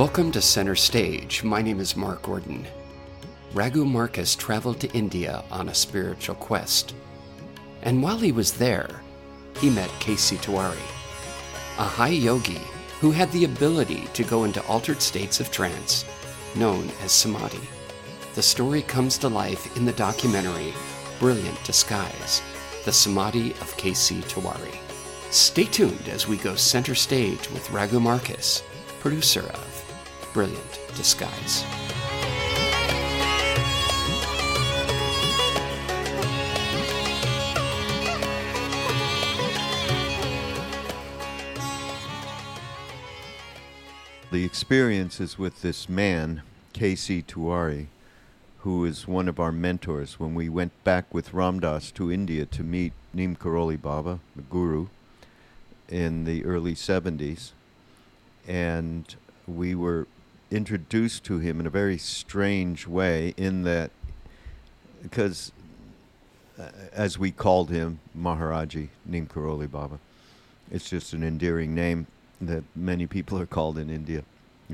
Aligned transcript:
Welcome 0.00 0.32
to 0.32 0.40
Center 0.40 0.76
Stage. 0.76 1.44
My 1.44 1.60
name 1.60 1.78
is 1.78 1.94
Mark 1.94 2.22
Gordon. 2.22 2.66
Raghu 3.52 3.84
Marcus 3.84 4.34
traveled 4.34 4.80
to 4.80 4.90
India 4.92 5.44
on 5.50 5.68
a 5.68 5.74
spiritual 5.74 6.36
quest. 6.36 6.94
And 7.82 8.02
while 8.02 8.16
he 8.16 8.32
was 8.32 8.52
there, 8.52 9.02
he 9.58 9.68
met 9.68 9.90
K.C. 10.00 10.36
Tiwari, 10.36 10.80
a 11.76 11.82
high 11.82 12.16
yogi 12.16 12.62
who 13.00 13.10
had 13.10 13.30
the 13.32 13.44
ability 13.44 14.08
to 14.14 14.24
go 14.24 14.44
into 14.44 14.64
altered 14.68 15.02
states 15.02 15.38
of 15.38 15.50
trance 15.50 16.06
known 16.56 16.90
as 17.04 17.12
samadhi. 17.12 17.68
The 18.34 18.42
story 18.42 18.80
comes 18.80 19.18
to 19.18 19.28
life 19.28 19.76
in 19.76 19.84
the 19.84 19.92
documentary 19.92 20.72
Brilliant 21.18 21.62
Disguise 21.62 22.40
The 22.86 22.92
Samadhi 22.92 23.50
of 23.60 23.76
K.C. 23.76 24.22
Tiwari. 24.22 24.78
Stay 25.30 25.64
tuned 25.64 26.08
as 26.08 26.26
we 26.26 26.38
go 26.38 26.54
center 26.54 26.94
stage 26.94 27.50
with 27.50 27.70
Raghu 27.70 28.00
Marcus, 28.00 28.62
producer 29.00 29.42
of 29.42 29.89
Brilliant 30.32 30.80
Disguise. 30.94 31.64
The 44.30 44.44
experiences 44.44 45.36
with 45.36 45.62
this 45.62 45.88
man, 45.88 46.42
K.C. 46.72 47.24
Tiwari, 47.26 47.86
who 48.58 48.84
is 48.84 49.08
one 49.08 49.28
of 49.28 49.40
our 49.40 49.50
mentors 49.50 50.20
when 50.20 50.36
we 50.36 50.48
went 50.48 50.72
back 50.84 51.12
with 51.12 51.34
Ram 51.34 51.58
Dass 51.58 51.90
to 51.92 52.12
India 52.12 52.46
to 52.46 52.62
meet 52.62 52.92
Neem 53.12 53.34
Karoli 53.34 53.80
Baba, 53.80 54.20
the 54.36 54.42
guru, 54.42 54.86
in 55.88 56.22
the 56.22 56.44
early 56.44 56.74
70s. 56.74 57.50
And 58.46 59.12
we 59.48 59.74
were 59.74 60.06
introduced 60.50 61.24
to 61.24 61.38
him 61.38 61.60
in 61.60 61.66
a 61.66 61.70
very 61.70 61.98
strange 61.98 62.86
way, 62.86 63.34
in 63.36 63.62
that, 63.62 63.90
because 65.02 65.52
uh, 66.58 66.68
as 66.92 67.18
we 67.18 67.30
called 67.30 67.70
him, 67.70 68.00
Maharaji 68.16 68.88
Neem 69.06 69.26
Karoli 69.26 69.70
Baba, 69.70 69.98
it's 70.70 70.90
just 70.90 71.12
an 71.12 71.22
endearing 71.22 71.74
name 71.74 72.06
that 72.40 72.64
many 72.74 73.06
people 73.06 73.38
are 73.38 73.46
called 73.46 73.78
in 73.78 73.90
India, 73.90 74.24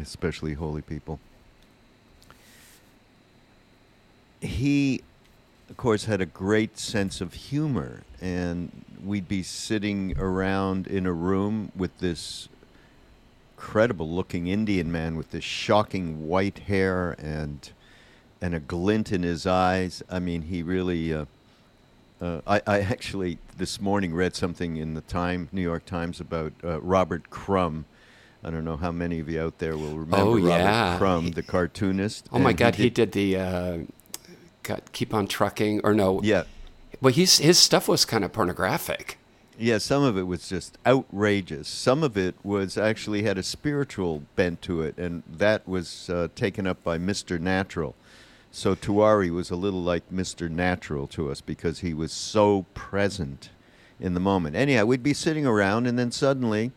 especially 0.01 0.55
holy 0.55 0.83
people. 0.83 1.19
He, 4.41 5.03
of 5.69 5.77
course, 5.77 6.05
had 6.05 6.21
a 6.21 6.27
great 6.27 6.79
sense 6.79 7.21
of 7.21 7.35
humor, 7.35 8.03
and 8.21 8.85
we'd 9.03 9.29
be 9.29 9.43
sitting 9.43 10.17
around 10.19 10.87
in 10.87 11.07
a 11.07 11.13
room 11.13 11.73
with 11.75 11.99
this 11.99 12.49
incredible 13.57 14.11
looking 14.11 14.49
Indian 14.49 14.93
man 14.93 15.17
with 15.17 15.31
this 15.31 15.43
shocking 15.43 16.29
white 16.29 16.59
hair 16.61 17.13
and 17.19 17.73
and 18.43 18.55
a 18.55 18.61
glint 18.61 19.11
in 19.13 19.23
his 19.23 19.47
eyes. 19.47 20.03
I 20.11 20.19
mean, 20.19 20.43
he 20.43 20.63
really. 20.63 21.13
Uh, 21.13 21.25
uh, 22.19 22.41
I, 22.47 22.63
I, 22.67 22.81
actually 22.81 23.37
this 23.59 23.79
morning 23.79 24.15
read 24.15 24.35
something 24.35 24.79
in 24.79 24.95
the 24.95 25.03
Time, 25.03 25.51
New 25.53 25.61
York 25.61 25.85
Times, 25.85 26.19
about 26.19 26.55
uh, 26.65 26.81
Robert 26.81 27.29
Crumb. 27.29 27.85
I 28.43 28.51
don't 28.51 28.65
know 28.65 28.79
how 28.79 28.91
many 28.91 29.21
of 29.21 29.29
you 29.29 29.43
out 29.43 29.59
there 29.59 29.77
will 29.77 29.99
remember 29.99 30.17
oh, 30.17 30.35
Robert 30.37 30.49
yeah. 30.49 30.97
Crumb, 30.97 31.33
the 31.33 31.43
cartoonist. 31.43 32.27
Oh 32.33 32.39
my 32.39 32.55
God, 32.55 32.77
he 32.77 32.85
did- 32.85 33.11
did, 33.11 33.13
the 33.13 33.37
uh, 33.37 33.79
got, 34.63 34.93
Keep 34.93 35.13
on 35.13 35.27
Trucking, 35.27 35.83
or 35.85 35.93
no? 35.93 36.23
Yeah, 36.23 36.45
Well, 37.03 37.13
he's, 37.13 37.37
his 37.37 37.59
stuff 37.59 37.87
was 37.87 38.07
kind 38.07 38.25
of 38.25 38.33
pornographic. 38.33 39.19
Yeah. 39.59 39.79
Some 39.79 40.03
of 40.03 40.19
it 40.19 40.27
was 40.27 40.49
just 40.49 40.79
outrageous. 40.87 41.69
Some 41.69 42.03
of 42.03 42.17
it 42.17 42.35
was 42.43 42.77
actually 42.77 43.23
had 43.23 43.39
a 43.39 43.43
spiritual 43.43 44.23
bent 44.37 44.63
to 44.63 44.83
it, 44.83 44.99
and 44.99 45.23
that 45.29 45.67
was 45.67 46.11
uh, 46.11 46.29
taken 46.35 46.67
up 46.67 46.83
by 46.85 46.99
Mister 46.99 47.39
Natural. 47.39 47.95
So 48.53 48.75
Tiwari 48.75 49.31
was 49.31 49.51
a 49.51 49.57
little 49.57 49.83
like 49.83 50.11
Mr. 50.11 50.49
Natural 50.49 51.07
to 51.09 51.31
us 51.31 51.43
because 51.43 51.81
he 51.81 51.93
was 51.93 52.11
so 52.11 52.65
present 52.73 53.51
in 54.01 54.15
the 54.15 54.21
moment. 54.21 54.57
Anyhow, 54.57 54.87
we'd 54.87 55.03
be 55.03 55.13
sitting 55.13 55.47
around, 55.47 55.87
and 55.87 55.99
then 55.99 56.11
suddenly 56.11 56.73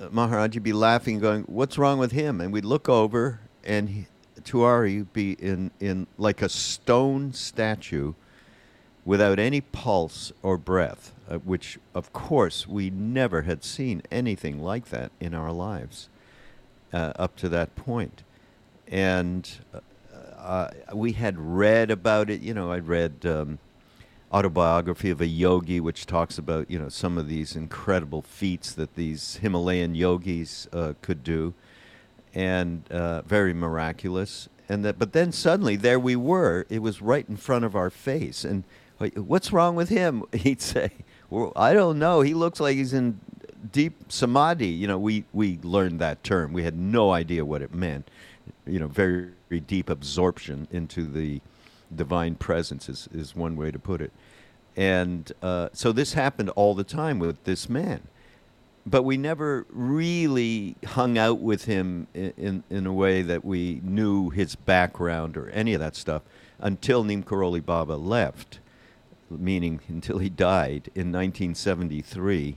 uh, 0.00 0.08
Maharaj 0.10 0.54
would 0.54 0.62
be 0.62 0.72
laughing, 0.72 1.18
going, 1.18 1.42
"What's 1.42 1.76
wrong 1.76 1.98
with 1.98 2.12
him?" 2.12 2.40
And 2.40 2.52
we'd 2.52 2.64
look 2.64 2.88
over, 2.88 3.40
and 3.64 3.88
he, 3.88 4.06
Tiwari 4.40 4.98
would 4.98 5.12
be 5.12 5.32
in 5.32 5.70
in 5.80 6.06
like 6.16 6.42
a 6.42 6.48
stone 6.48 7.32
statue, 7.32 8.14
without 9.04 9.38
any 9.38 9.60
pulse 9.60 10.32
or 10.42 10.56
breath. 10.56 11.12
Uh, 11.32 11.38
which, 11.38 11.78
of 11.94 12.12
course, 12.12 12.66
we 12.66 12.90
never 12.90 13.42
had 13.42 13.64
seen 13.64 14.02
anything 14.10 14.62
like 14.62 14.90
that 14.90 15.10
in 15.18 15.32
our 15.32 15.50
lives 15.50 16.10
uh, 16.92 17.12
up 17.16 17.36
to 17.36 17.48
that 17.48 17.74
point. 17.74 18.22
and. 18.88 19.58
Uh, 19.74 19.80
uh, 20.42 20.68
we 20.92 21.12
had 21.12 21.38
read 21.38 21.88
about 21.88 22.28
it. 22.28 22.40
You 22.40 22.52
know, 22.52 22.72
I'd 22.72 22.88
read 22.88 23.24
um, 23.24 23.60
autobiography 24.32 25.10
of 25.10 25.20
a 25.20 25.26
yogi, 25.26 25.78
which 25.78 26.04
talks 26.04 26.36
about 26.36 26.68
you 26.68 26.80
know 26.80 26.88
some 26.88 27.16
of 27.16 27.28
these 27.28 27.54
incredible 27.54 28.22
feats 28.22 28.72
that 28.72 28.96
these 28.96 29.36
Himalayan 29.36 29.94
yogis 29.94 30.66
uh, 30.72 30.94
could 31.00 31.22
do, 31.22 31.54
and 32.34 32.82
uh, 32.90 33.22
very 33.22 33.54
miraculous. 33.54 34.48
And 34.68 34.84
that, 34.84 34.98
but 34.98 35.12
then 35.12 35.32
suddenly 35.32 35.76
there 35.76 36.00
we 36.00 36.16
were. 36.16 36.66
It 36.68 36.80
was 36.80 37.00
right 37.02 37.28
in 37.28 37.36
front 37.36 37.64
of 37.64 37.76
our 37.76 37.90
face. 37.90 38.44
And 38.44 38.64
what's 39.14 39.52
wrong 39.52 39.76
with 39.76 39.90
him? 39.90 40.24
He'd 40.32 40.62
say, 40.62 40.90
"Well, 41.32 41.52
I 41.56 41.72
don't 41.74 41.98
know. 41.98 42.20
He 42.20 42.34
looks 42.34 42.60
like 42.60 42.76
he's 42.76 42.92
in 42.92 43.20
deep 43.70 44.12
samadhi." 44.12 44.68
You 44.68 44.86
know, 44.86 44.98
we 44.98 45.24
we 45.32 45.58
learned 45.62 46.00
that 46.00 46.22
term. 46.22 46.52
We 46.52 46.62
had 46.62 46.78
no 46.78 47.10
idea 47.10 47.44
what 47.44 47.62
it 47.62 47.74
meant 47.74 48.08
you 48.66 48.78
know, 48.78 48.88
very, 48.88 49.30
very 49.48 49.60
deep 49.60 49.90
absorption 49.90 50.68
into 50.70 51.04
the 51.06 51.40
divine 51.94 52.34
presence 52.34 52.88
is, 52.88 53.08
is 53.12 53.36
one 53.36 53.56
way 53.56 53.70
to 53.70 53.78
put 53.78 54.00
it. 54.00 54.12
And 54.76 55.30
uh, 55.42 55.68
so 55.72 55.92
this 55.92 56.14
happened 56.14 56.50
all 56.50 56.74
the 56.74 56.84
time 56.84 57.18
with 57.18 57.42
this 57.44 57.68
man. 57.68 58.02
But 58.84 59.02
we 59.02 59.16
never 59.16 59.66
really 59.70 60.76
hung 60.84 61.16
out 61.16 61.38
with 61.38 61.66
him 61.66 62.08
in, 62.14 62.32
in, 62.36 62.64
in 62.70 62.86
a 62.86 62.92
way 62.92 63.22
that 63.22 63.44
we 63.44 63.80
knew 63.84 64.30
his 64.30 64.56
background 64.56 65.36
or 65.36 65.50
any 65.50 65.74
of 65.74 65.80
that 65.80 65.94
stuff 65.94 66.22
until 66.58 67.04
Neem 67.04 67.22
Karoli 67.22 67.64
Baba 67.64 67.92
left, 67.92 68.58
meaning 69.38 69.80
until 69.88 70.18
he 70.18 70.28
died 70.28 70.90
in 70.94 71.12
1973, 71.12 72.56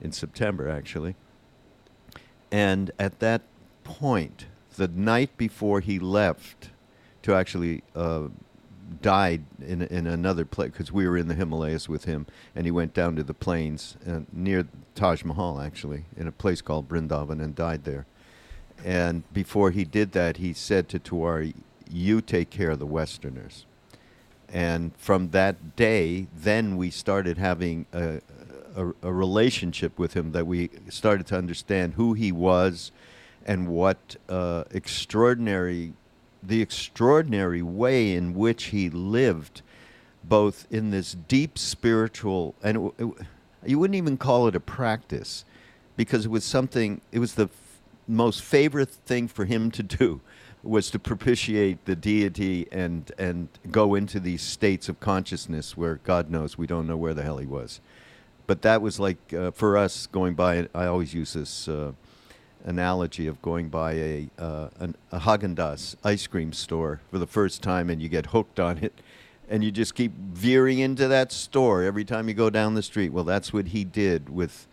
in 0.00 0.12
September 0.12 0.68
actually. 0.68 1.14
And 2.50 2.90
at 2.98 3.18
that 3.20 3.42
point, 3.82 4.46
the 4.76 4.88
night 4.88 5.36
before 5.36 5.80
he 5.80 5.98
left 5.98 6.70
to 7.22 7.34
actually 7.34 7.82
uh, 7.94 8.28
died 9.02 9.44
in 9.60 9.82
in 9.82 10.06
another 10.06 10.44
place 10.44 10.70
because 10.70 10.92
we 10.92 11.08
were 11.08 11.16
in 11.16 11.28
the 11.28 11.34
Himalayas 11.34 11.88
with 11.88 12.04
him, 12.04 12.26
and 12.54 12.66
he 12.66 12.70
went 12.70 12.94
down 12.94 13.16
to 13.16 13.22
the 13.22 13.34
plains 13.34 13.96
uh, 14.06 14.20
near 14.32 14.66
Taj 14.94 15.24
Mahal 15.24 15.60
actually 15.60 16.04
in 16.16 16.26
a 16.26 16.32
place 16.32 16.60
called 16.60 16.88
Brindavan 16.88 17.42
and 17.42 17.54
died 17.54 17.84
there. 17.84 18.06
And 18.84 19.22
before 19.32 19.70
he 19.70 19.84
did 19.84 20.12
that, 20.12 20.38
he 20.38 20.52
said 20.52 20.88
to 20.90 20.98
Tiwari, 20.98 21.54
"You 21.90 22.20
take 22.20 22.50
care 22.50 22.70
of 22.70 22.78
the 22.78 22.86
Westerners." 22.86 23.66
And 24.54 24.94
from 24.96 25.30
that 25.30 25.74
day, 25.74 26.28
then 26.32 26.76
we 26.76 26.88
started 26.88 27.38
having 27.38 27.86
a, 27.92 28.20
a, 28.76 28.86
a 29.02 29.12
relationship 29.12 29.98
with 29.98 30.14
him 30.14 30.30
that 30.30 30.46
we 30.46 30.70
started 30.88 31.26
to 31.26 31.36
understand 31.36 31.94
who 31.94 32.12
he 32.14 32.30
was 32.30 32.92
and 33.44 33.66
what 33.66 34.14
uh, 34.28 34.62
extraordinary, 34.70 35.92
the 36.40 36.62
extraordinary 36.62 37.62
way 37.62 38.14
in 38.14 38.32
which 38.32 38.66
he 38.66 38.88
lived, 38.88 39.62
both 40.22 40.68
in 40.70 40.92
this 40.92 41.16
deep 41.26 41.58
spiritual, 41.58 42.54
and 42.62 42.76
it, 42.76 42.92
it, 42.98 43.26
you 43.66 43.78
wouldn't 43.80 43.96
even 43.96 44.16
call 44.16 44.46
it 44.46 44.54
a 44.54 44.60
practice, 44.60 45.44
because 45.96 46.26
it 46.26 46.30
was 46.30 46.44
something. 46.44 47.00
It 47.10 47.18
was 47.18 47.34
the 47.34 47.44
f- 47.44 47.80
most 48.06 48.40
favorite 48.40 48.90
thing 48.90 49.26
for 49.26 49.46
him 49.46 49.70
to 49.72 49.82
do, 49.82 50.20
was 50.64 50.90
to 50.90 50.98
propitiate 50.98 51.84
the 51.84 51.96
deity 51.96 52.66
and 52.72 53.12
and 53.18 53.48
go 53.70 53.94
into 53.94 54.18
these 54.18 54.42
states 54.42 54.88
of 54.88 54.98
consciousness 55.00 55.76
where 55.76 55.96
God 56.04 56.30
knows 56.30 56.58
we 56.58 56.66
don't 56.66 56.86
know 56.86 56.96
where 56.96 57.14
the 57.14 57.22
hell 57.22 57.38
he 57.38 57.46
was, 57.46 57.80
but 58.46 58.62
that 58.62 58.82
was 58.82 58.98
like 58.98 59.32
uh, 59.32 59.50
for 59.50 59.76
us 59.76 60.06
going 60.06 60.34
by. 60.34 60.68
I 60.74 60.86
always 60.86 61.14
use 61.14 61.32
this. 61.32 61.68
Uh, 61.68 61.92
analogy 62.66 63.26
of 63.26 63.42
going 63.42 63.68
by 63.68 63.92
a 63.92 64.30
uh, 64.38 64.68
an, 64.78 64.96
a 65.12 65.20
Haagen-Dazs 65.20 65.96
ice 66.02 66.26
cream 66.26 66.50
store 66.54 67.02
for 67.10 67.18
the 67.18 67.26
first 67.26 67.62
time 67.62 67.90
and 67.90 68.00
you 68.00 68.08
get 68.08 68.26
hooked 68.26 68.58
on 68.58 68.78
it 68.78 69.02
and 69.48 69.62
you 69.62 69.70
just 69.70 69.94
keep 69.94 70.12
veering 70.12 70.78
into 70.78 71.08
that 71.08 71.32
store 71.32 71.82
every 71.82 72.04
time 72.04 72.28
you 72.28 72.34
go 72.34 72.50
down 72.50 72.74
the 72.74 72.82
street. 72.82 73.12
Well, 73.12 73.24
that's 73.24 73.52
what 73.52 73.68
he 73.68 73.84
did 73.84 74.30
with 74.30 74.66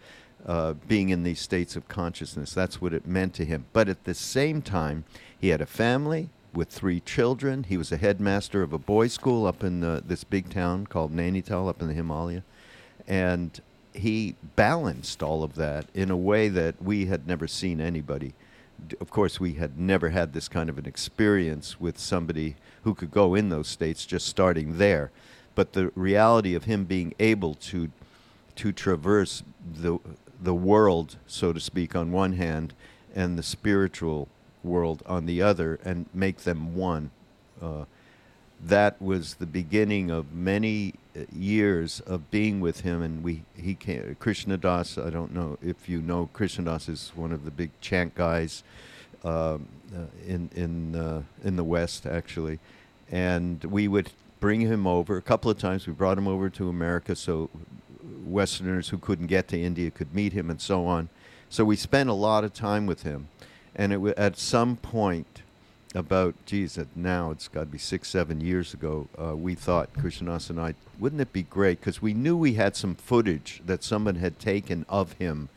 uh, 0.45 0.73
being 0.87 1.09
in 1.09 1.23
these 1.23 1.39
states 1.39 1.75
of 1.75 1.87
consciousness. 1.87 2.53
That's 2.53 2.81
what 2.81 2.93
it 2.93 3.05
meant 3.05 3.33
to 3.35 3.45
him. 3.45 3.65
But 3.73 3.89
at 3.89 4.03
the 4.03 4.13
same 4.13 4.61
time, 4.61 5.05
he 5.39 5.49
had 5.49 5.61
a 5.61 5.65
family 5.65 6.29
with 6.53 6.69
three 6.69 6.99
children. 6.99 7.63
He 7.63 7.77
was 7.77 7.91
a 7.91 7.97
headmaster 7.97 8.61
of 8.61 8.73
a 8.73 8.77
boys' 8.77 9.13
school 9.13 9.45
up 9.45 9.63
in 9.63 9.79
the, 9.79 10.03
this 10.05 10.23
big 10.23 10.49
town 10.49 10.87
called 10.87 11.15
Nainital 11.15 11.69
up 11.69 11.81
in 11.81 11.87
the 11.87 11.93
Himalaya. 11.93 12.43
And 13.07 13.59
he 13.93 14.35
balanced 14.55 15.21
all 15.23 15.43
of 15.43 15.55
that 15.55 15.85
in 15.93 16.11
a 16.11 16.17
way 16.17 16.49
that 16.49 16.81
we 16.81 17.05
had 17.05 17.27
never 17.27 17.47
seen 17.47 17.81
anybody 17.81 18.33
of 18.99 19.09
course, 19.09 19.39
we 19.39 19.53
had 19.53 19.77
never 19.77 20.09
had 20.09 20.33
this 20.33 20.47
kind 20.47 20.69
of 20.69 20.77
an 20.77 20.85
experience 20.85 21.79
with 21.79 21.99
somebody 21.99 22.55
who 22.83 22.93
could 22.93 23.11
go 23.11 23.35
in 23.35 23.49
those 23.49 23.67
states 23.67 24.05
just 24.05 24.27
starting 24.27 24.77
there. 24.77 25.11
But 25.55 25.73
the 25.73 25.91
reality 25.95 26.55
of 26.55 26.63
him 26.65 26.85
being 26.85 27.13
able 27.19 27.55
to 27.55 27.91
to 28.53 28.71
traverse 28.71 29.43
the 29.73 29.97
the 30.41 30.53
world, 30.53 31.17
so 31.27 31.53
to 31.53 31.59
speak, 31.59 31.95
on 31.95 32.11
one 32.11 32.33
hand, 32.33 32.73
and 33.13 33.37
the 33.37 33.43
spiritual 33.43 34.27
world 34.63 35.03
on 35.05 35.25
the 35.25 35.41
other, 35.41 35.79
and 35.83 36.07
make 36.13 36.39
them 36.39 36.75
one. 36.75 37.11
Uh, 37.61 37.85
that 38.63 39.01
was 39.01 39.35
the 39.35 39.45
beginning 39.45 40.11
of 40.11 40.33
many 40.33 40.93
uh, 41.15 41.21
years 41.31 41.99
of 42.01 42.29
being 42.31 42.59
with 42.59 42.81
him, 42.81 43.01
and 43.01 43.23
we 43.23 43.43
he 43.55 43.73
came. 43.73 44.15
Krishna 44.19 44.57
Das, 44.57 44.97
I 44.97 45.09
don't 45.09 45.33
know 45.33 45.57
if 45.61 45.89
you 45.89 46.01
know 46.01 46.29
Krishna 46.33 46.65
Das 46.65 46.87
is 46.87 47.11
one 47.15 47.31
of 47.31 47.45
the 47.45 47.51
big 47.51 47.71
chant 47.81 48.15
guys 48.15 48.63
um, 49.23 49.67
uh, 49.95 50.05
in 50.27 50.49
in 50.55 50.95
uh, 50.95 51.23
in 51.43 51.55
the 51.55 51.63
West 51.63 52.05
actually, 52.05 52.59
and 53.11 53.63
we 53.63 53.87
would 53.87 54.11
bring 54.39 54.61
him 54.61 54.87
over 54.87 55.17
a 55.17 55.21
couple 55.21 55.49
of 55.49 55.57
times. 55.57 55.87
We 55.87 55.93
brought 55.93 56.17
him 56.17 56.27
over 56.27 56.49
to 56.49 56.69
America 56.69 57.15
so 57.15 57.49
Westerners 58.25 58.89
who 58.89 58.97
couldn't 58.97 59.27
get 59.27 59.47
to 59.49 59.59
India 59.61 59.91
could 59.91 60.13
meet 60.13 60.33
him 60.33 60.49
and 60.49 60.61
so 60.61 60.85
on. 60.85 61.09
So 61.49 61.65
we 61.65 61.75
spent 61.75 62.09
a 62.09 62.13
lot 62.13 62.43
of 62.43 62.53
time 62.53 62.85
with 62.85 63.03
him, 63.03 63.27
and 63.75 63.91
it 63.91 63.97
w- 63.97 64.13
at 64.15 64.37
some 64.37 64.77
point 64.77 65.41
about 65.93 66.33
geez 66.45 66.79
now 66.95 67.31
it's 67.31 67.49
got 67.49 67.61
to 67.61 67.65
be 67.65 67.77
six 67.77 68.07
seven 68.07 68.39
years 68.39 68.73
ago 68.73 69.07
uh, 69.21 69.35
we 69.35 69.53
thought 69.55 69.89
Krishna 69.93 70.31
Das 70.31 70.49
and 70.49 70.57
i 70.57 70.73
wouldn't 70.97 71.19
it 71.21 71.33
be 71.33 71.43
great? 71.43 71.79
Because 71.79 72.01
we 72.01 72.13
knew 72.13 72.37
we 72.37 72.53
had 72.53 72.75
some 72.75 72.93
footage 72.95 73.61
that 73.65 73.83
someone 73.83 74.15
had 74.15 74.39
taken 74.39 74.85
of 74.87 75.13
him 75.13 75.49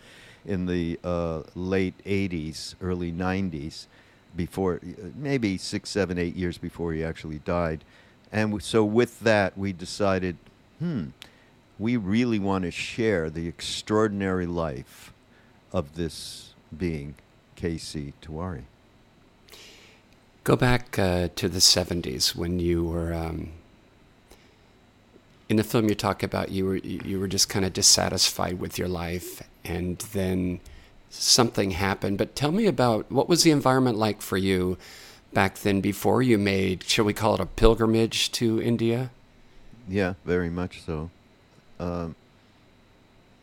in 0.47 0.67
the 0.67 0.99
uh, 1.05 1.43
late 1.55 1.95
80s 2.05 2.75
early 2.81 3.13
90s 3.13 3.87
before 4.35 4.81
maybe 5.15 5.57
six 5.59 5.91
seven 5.91 6.19
eight 6.19 6.35
years 6.35 6.59
before 6.59 6.93
he 6.95 7.05
actually 7.05 7.39
died. 7.41 7.85
And 8.33 8.49
w- 8.49 8.61
so 8.61 8.85
with 8.85 9.21
that 9.21 9.57
we 9.57 9.73
decided 9.73 10.37
hmm 10.79 11.09
we 11.79 11.97
really 11.97 12.39
want 12.39 12.65
to 12.65 12.71
share 12.71 13.31
the 13.31 13.49
extraordinary 13.49 14.47
life 14.47 15.13
of 15.73 15.95
this 15.97 16.55
being 16.77 17.15
K.C. 17.57 18.13
Tiwari. 18.23 18.63
Go 20.45 20.57
back 20.57 20.99
uh, 20.99 21.29
to 21.37 21.49
the 21.49 21.59
70s 21.59 22.35
when 22.35 22.61
you 22.61 22.85
were. 22.85 23.13
Um, 23.13 23.53
in 25.49 25.57
the 25.57 25.65
film, 25.65 25.89
you 25.89 25.95
talk 25.95 26.23
about 26.23 26.51
you 26.51 26.65
were 26.65 26.77
you 26.77 27.19
were 27.19 27.29
just 27.29 27.49
kind 27.49 27.65
of 27.65 27.73
dissatisfied 27.73 28.59
with 28.61 28.79
your 28.79 28.89
life, 28.89 29.43
and 29.65 29.99
then 30.13 30.61
something 31.11 31.73
happened. 31.73 32.19
But 32.19 32.35
tell 32.35 32.53
me 32.53 32.67
about 32.67 33.11
what 33.11 33.29
was 33.29 33.43
the 33.43 33.51
environment 33.51 33.97
like 33.99 34.23
for 34.23 34.37
you 34.37 34.79
back 35.33 35.59
then 35.59 35.81
before 35.81 36.23
you 36.23 36.39
made, 36.39 36.85
shall 36.85 37.05
we 37.05 37.13
call 37.13 37.35
it 37.35 37.41
a 37.41 37.47
pilgrimage 37.47 38.31
to 38.33 38.63
India? 38.63 39.11
Yeah, 39.89 40.15
very 40.25 40.49
much 40.49 40.83
so. 40.83 41.11
Um, 41.85 42.17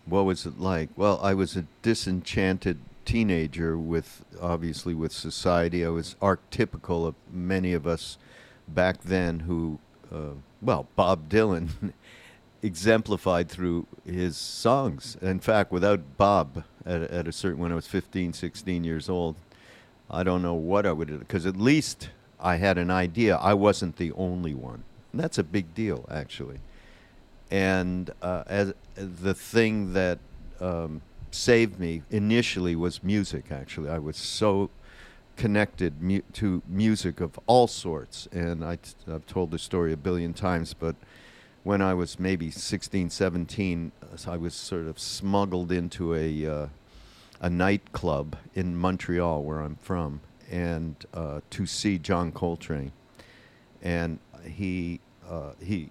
what 0.06 0.26
was 0.26 0.46
it 0.46 0.60
like? 0.60 0.90
Well, 0.96 1.20
I 1.22 1.34
was 1.34 1.56
a 1.56 1.66
disenchanted 1.82 2.80
teenager 3.06 3.78
with 3.78 4.26
obviously 4.42 4.94
with 4.94 5.12
society. 5.12 5.86
I 5.86 5.90
was 5.90 6.16
archetypical 6.22 7.06
of 7.08 7.16
many 7.32 7.74
of 7.74 7.86
us 7.86 8.18
back 8.68 9.04
then 9.04 9.42
who, 9.42 9.80
uh, 10.12 10.36
well, 10.62 10.88
Bob 10.96 11.30
Dylan 11.30 11.94
exemplified 12.64 13.50
through 13.50 13.86
his 14.06 14.38
songs. 14.38 15.18
In 15.22 15.40
fact, 15.40 15.72
without 15.72 16.18
Bob 16.18 16.64
at, 16.86 17.02
at 17.04 17.28
a 17.28 17.32
certain 17.32 17.60
when 17.60 17.72
I 17.72 17.76
was 17.76 17.88
15, 17.88 18.34
16 18.34 18.84
years 18.84 19.08
old, 19.08 19.36
I 20.10 20.24
don't 20.24 20.42
know 20.42 20.56
what 20.56 20.86
I 20.86 20.92
would 20.92 21.08
do 21.08 21.18
because 21.20 21.46
at 21.46 21.56
least 21.56 22.10
I 22.40 22.56
had 22.56 22.78
an 22.78 22.90
idea 22.90 23.38
I 23.38 23.54
wasn't 23.54 23.98
the 23.98 24.12
only 24.14 24.56
one. 24.56 24.84
And 25.12 25.22
that's 25.22 25.38
a 25.38 25.44
big 25.44 25.76
deal, 25.76 26.08
actually. 26.10 26.60
And 27.52 28.10
uh, 28.22 28.44
as 28.48 28.74
the 28.96 29.34
thing 29.34 29.94
that 29.94 30.20
um, 30.60 31.02
saved 31.32 31.80
me 31.80 32.04
initially 32.10 32.76
was 32.76 33.04
music. 33.04 33.52
Actually, 33.52 33.90
I 33.90 34.00
was 34.00 34.18
so 34.18 34.70
connected 35.36 36.02
mu- 36.02 36.22
to 36.34 36.62
music 36.68 37.20
of 37.20 37.40
all 37.48 37.68
sorts, 37.68 38.28
and 38.32 38.64
I 38.64 38.76
t- 38.76 38.94
I've 39.12 39.26
told 39.26 39.52
this 39.52 39.64
story 39.64 39.94
a 39.94 39.98
billion 39.98 40.34
times, 40.34 40.74
but 40.74 40.96
when 41.64 41.82
I 41.82 41.94
was 41.94 42.20
maybe 42.20 42.52
16, 42.52 43.10
17, 43.10 43.92
uh, 44.02 44.32
I 44.32 44.38
was 44.38 44.54
sort 44.54 44.88
of 44.88 45.00
smuggled 45.00 45.72
into 45.72 46.16
a 46.16 46.46
uh, 46.46 46.68
a 47.44 47.50
nightclub 47.50 48.38
in 48.54 48.76
Montreal, 48.76 49.42
where 49.44 49.62
I'm 49.62 49.76
from, 49.78 50.22
and 50.52 50.96
uh, 51.14 51.42
to 51.50 51.66
see 51.66 51.98
John 51.98 52.32
Coltrane, 52.32 52.92
and 53.82 54.20
he 54.46 55.00
uh, 55.28 55.54
he 55.60 55.90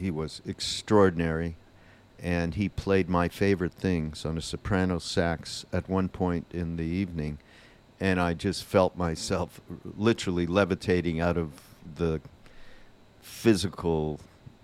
he 0.00 0.10
was 0.10 0.40
extraordinary 0.46 1.56
and 2.22 2.54
he 2.54 2.68
played 2.68 3.08
my 3.08 3.28
favorite 3.28 3.72
things 3.72 4.24
on 4.24 4.36
a 4.36 4.42
soprano 4.42 4.98
sax 4.98 5.64
at 5.72 5.88
one 5.88 6.08
point 6.08 6.46
in 6.52 6.76
the 6.76 6.84
evening 6.84 7.38
and 7.98 8.20
i 8.20 8.34
just 8.34 8.64
felt 8.64 8.96
myself 8.96 9.60
literally 9.96 10.46
levitating 10.46 11.20
out 11.20 11.36
of 11.36 11.50
the 11.96 12.20
physical 13.20 14.18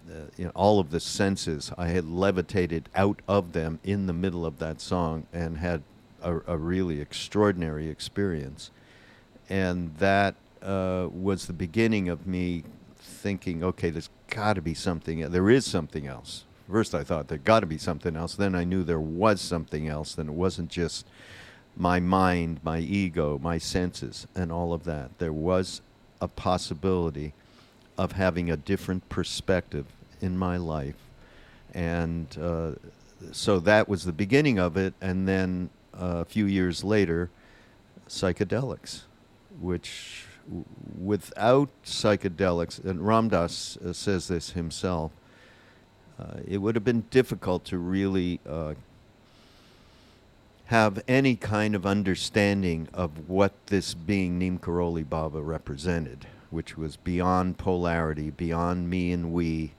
uh, 0.08 0.26
you 0.36 0.44
know, 0.44 0.52
all 0.54 0.78
of 0.78 0.90
the 0.90 1.00
senses. 1.00 1.72
I 1.76 1.88
had 1.88 2.04
levitated 2.04 2.88
out 2.94 3.20
of 3.26 3.52
them 3.52 3.80
in 3.82 4.06
the 4.06 4.12
middle 4.12 4.46
of 4.46 4.60
that 4.60 4.80
song 4.80 5.26
and 5.32 5.58
had 5.58 5.82
a, 6.22 6.38
a 6.46 6.56
really 6.56 7.00
extraordinary 7.00 7.88
experience. 7.88 8.70
And 9.50 9.96
that 9.98 10.36
uh, 10.62 11.08
was 11.10 11.46
the 11.46 11.52
beginning 11.52 12.08
of 12.08 12.26
me 12.26 12.62
thinking 13.26 13.64
okay 13.64 13.90
there's 13.90 14.10
got 14.28 14.54
to 14.54 14.62
be 14.62 14.74
something 14.74 15.18
there 15.30 15.50
is 15.50 15.64
something 15.64 16.06
else 16.06 16.44
First, 16.70 16.94
I 16.94 17.04
thought 17.04 17.28
there 17.28 17.38
got 17.38 17.60
to 17.60 17.66
be 17.66 17.78
something 17.78 18.16
else. 18.16 18.34
Then 18.34 18.54
I 18.54 18.64
knew 18.64 18.82
there 18.82 18.98
was 18.98 19.40
something 19.40 19.88
else. 19.88 20.14
Then 20.14 20.28
it 20.28 20.34
wasn't 20.34 20.68
just 20.68 21.06
my 21.76 22.00
mind, 22.00 22.60
my 22.64 22.78
ego, 22.78 23.38
my 23.40 23.58
senses, 23.58 24.26
and 24.34 24.50
all 24.50 24.72
of 24.72 24.84
that. 24.84 25.16
There 25.18 25.32
was 25.32 25.80
a 26.20 26.26
possibility 26.26 27.34
of 27.96 28.12
having 28.12 28.50
a 28.50 28.56
different 28.56 29.08
perspective 29.08 29.86
in 30.20 30.36
my 30.36 30.56
life. 30.56 30.96
And 31.72 32.26
uh, 32.40 32.72
so 33.30 33.60
that 33.60 33.88
was 33.88 34.04
the 34.04 34.12
beginning 34.12 34.58
of 34.58 34.76
it. 34.76 34.94
And 35.00 35.28
then 35.28 35.70
uh, 35.94 36.18
a 36.18 36.24
few 36.24 36.46
years 36.46 36.82
later, 36.82 37.30
psychedelics, 38.08 39.02
which 39.60 40.25
without 40.98 41.70
psychedelics, 41.84 42.82
and 42.84 43.06
Ram 43.06 43.28
Dass 43.28 43.76
uh, 43.78 43.92
says 43.92 44.28
this 44.28 44.50
himself, 44.50 45.12
uh, 46.18 46.38
it 46.46 46.58
would 46.58 46.74
have 46.74 46.84
been 46.84 47.04
difficult 47.10 47.64
to 47.66 47.78
really 47.78 48.40
uh, 48.48 48.74
have 50.66 51.02
any 51.06 51.36
kind 51.36 51.74
of 51.74 51.84
understanding 51.84 52.88
of 52.92 53.28
what 53.28 53.52
this 53.66 53.94
being 53.94 54.38
Neem 54.38 54.58
Karoli 54.58 55.08
Baba 55.08 55.40
represented, 55.40 56.26
which 56.50 56.76
was 56.76 56.96
beyond 56.96 57.58
polarity, 57.58 58.30
beyond 58.30 58.88
me 58.88 59.12
and 59.12 59.32
we, 59.32 59.72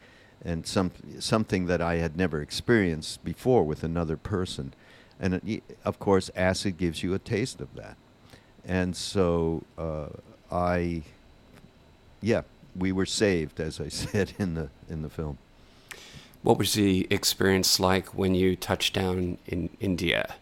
and 0.45 0.65
some 0.65 0.91
something 1.19 1.65
that 1.65 1.81
I 1.81 1.95
had 1.95 2.15
never 2.15 2.41
experienced 2.41 3.23
before 3.23 3.63
with 3.63 3.83
another 3.83 4.15
person. 4.15 4.73
And 5.19 5.61
of 5.83 5.97
course, 5.97 6.29
acid 6.35 6.77
gives 6.77 7.01
you 7.01 7.13
a 7.13 7.19
taste 7.19 7.59
of 7.59 7.73
that. 7.75 7.97
And 8.63 8.95
so 8.95 9.63
uh, 9.77 10.07
I, 10.51 11.03
yeah, 12.21 12.41
we 12.75 12.91
were 12.91 13.05
saved, 13.05 13.59
as 13.59 13.79
I 13.79 13.87
said 13.89 14.33
in 14.37 14.53
the 14.53 14.69
in 14.89 15.01
the 15.01 15.09
film. 15.09 15.37
What 16.43 16.57
was 16.57 16.73
the 16.73 17.07
experience 17.09 17.79
like 17.79 18.13
when 18.13 18.35
you 18.35 18.55
touched 18.55 18.93
down 18.93 19.37
in 19.47 19.69
India 19.79 20.35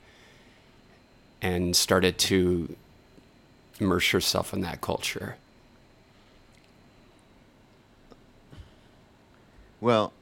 and 1.42 1.76
started 1.76 2.18
to 2.20 2.76
immerse 3.80 4.14
yourself 4.14 4.54
in 4.54 4.62
that 4.62 4.82
culture? 4.82 5.38
Well, 9.82 10.14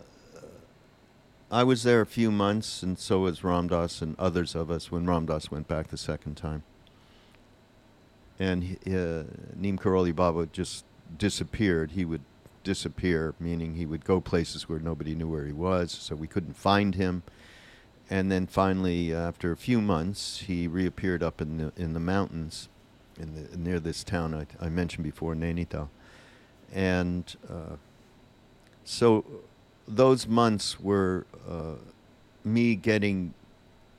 I 1.52 1.64
was 1.64 1.84
there 1.84 2.02
a 2.02 2.06
few 2.06 2.32
months, 2.32 2.82
and 2.82 2.98
so 2.98 3.20
was 3.20 3.44
Ram 3.44 3.68
Dass 3.68 4.02
and 4.02 4.18
others 4.18 4.56
of 4.56 4.72
us 4.72 4.92
when 4.92 5.06
Ram 5.06 5.26
Dass 5.26 5.52
went 5.52 5.68
back 5.68 5.90
the 5.90 5.98
second 5.98 6.36
time. 6.36 6.64
And 8.40 8.78
uh, 8.88 9.24
Neem 9.56 9.78
Karoli 9.78 10.16
Baba 10.16 10.48
just 10.52 10.86
disappeared. 11.18 11.92
He 11.92 12.06
would 12.06 12.22
disappear, 12.64 13.36
meaning 13.40 13.76
he 13.76 13.86
would 13.86 14.06
go 14.06 14.22
places 14.22 14.68
where 14.68 14.80
nobody 14.80 15.16
knew 15.16 15.28
where 15.28 15.46
he 15.46 15.52
was, 15.52 15.92
so 15.92 16.16
we 16.16 16.28
couldn't 16.28 16.56
find 16.56 16.96
him. 16.96 17.24
And 18.10 18.32
then 18.32 18.48
finally, 18.48 19.14
after 19.14 19.52
a 19.52 19.58
few 19.58 19.82
months, 19.82 20.44
he 20.48 20.68
reappeared 20.68 21.24
up 21.24 21.42
in 21.42 21.58
the 21.58 21.72
in 21.78 21.94
the 21.94 22.00
mountains, 22.00 22.70
in 23.20 23.34
the, 23.36 23.58
near 23.58 23.80
this 23.80 24.04
town 24.04 24.34
I, 24.34 24.66
I 24.66 24.70
mentioned 24.70 25.04
before, 25.04 25.36
Nainital. 25.36 25.90
And 26.74 27.36
uh, 27.50 27.78
so, 28.84 29.24
those 29.88 30.28
months 30.28 30.80
were 30.80 31.26
uh, 31.50 31.76
me 32.44 32.76
getting 32.76 33.34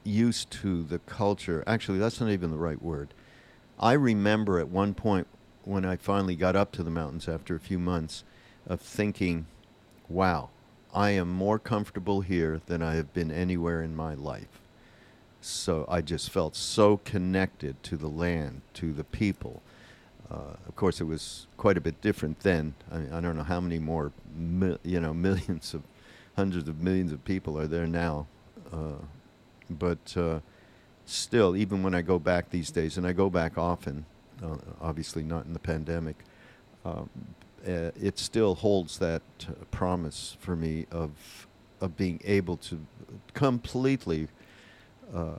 used 0.02 0.50
to 0.50 0.82
the 0.82 0.98
culture. 1.00 1.64
Actually, 1.66 1.98
that's 1.98 2.20
not 2.20 2.30
even 2.30 2.50
the 2.50 2.58
right 2.58 2.80
word. 2.82 3.08
I 3.78 3.93
remember 3.93 4.59
at 4.59 4.69
one 4.69 4.95
point 4.95 5.26
when 5.64 5.85
I 5.85 5.97
finally 5.97 6.37
got 6.37 6.57
up 6.57 6.73
to 6.73 6.83
the 6.83 6.90
mountains 6.90 7.28
after 7.28 7.54
a 7.54 7.61
few 7.61 7.78
months 7.78 8.25
of 8.66 8.81
thinking, 8.81 9.47
wow, 10.09 10.50
I 10.95 11.11
am 11.11 11.31
more 11.31 11.59
comfortable 11.59 12.21
here 12.21 12.61
than 12.66 12.83
I 12.83 12.95
have 12.95 13.12
been 13.12 13.31
anywhere 13.31 13.83
in 13.83 13.97
my 13.97 14.14
life. 14.14 14.61
So 15.40 15.85
I 15.88 16.00
just 16.00 16.31
felt 16.31 16.57
so 16.57 16.99
connected 16.99 17.83
to 17.85 17.97
the 17.97 18.09
land, 18.09 18.62
to 18.75 18.93
the 18.93 19.04
people. 19.04 19.62
Uh, 20.31 20.57
of 20.66 20.76
course, 20.76 21.00
it 21.00 21.04
was 21.04 21.47
quite 21.57 21.76
a 21.76 21.81
bit 21.81 22.00
different 22.00 22.40
then. 22.40 22.75
I, 22.90 22.99
mean, 22.99 23.12
I 23.12 23.21
don't 23.21 23.37
know 23.37 23.43
how 23.43 23.61
many 23.61 23.78
more, 23.78 24.12
mi- 24.35 24.78
you 24.83 25.00
know, 25.00 25.12
millions 25.28 25.75
of, 25.75 25.83
hundreds 26.37 26.69
of 26.69 26.81
millions 26.81 27.12
of 27.12 27.25
people 27.25 27.59
are 27.59 27.66
there 27.66 27.87
now. 27.87 28.26
Uh, 28.73 29.02
but 29.69 30.16
uh, 30.16 30.40
still, 31.06 31.56
even 31.56 31.82
when 31.82 31.94
I 31.94 32.02
go 32.02 32.18
back 32.18 32.50
these 32.50 32.70
days, 32.70 32.96
and 32.99 33.06
I 33.06 33.12
go 33.12 33.30
back 33.30 33.58
often, 33.58 34.06
uh, 34.42 34.56
obviously 34.80 35.23
not 35.23 35.44
in 35.44 35.52
the 35.52 35.58
pandemic, 35.58 36.16
um, 36.84 37.08
uh, 37.66 37.90
it 38.00 38.18
still 38.18 38.54
holds 38.54 38.99
that 38.99 39.23
uh, 39.49 39.52
promise 39.70 40.37
for 40.40 40.54
me 40.54 40.87
of 40.90 41.11
of 41.80 41.96
being 41.96 42.20
able 42.25 42.56
to 42.56 42.87
completely 43.34 44.28
uh, 45.14 45.37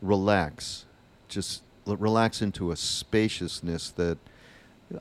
relax, 0.00 0.84
just 1.28 1.62
relax 1.86 2.40
into 2.40 2.70
a 2.70 2.76
spaciousness 2.76 3.90
that 3.90 4.18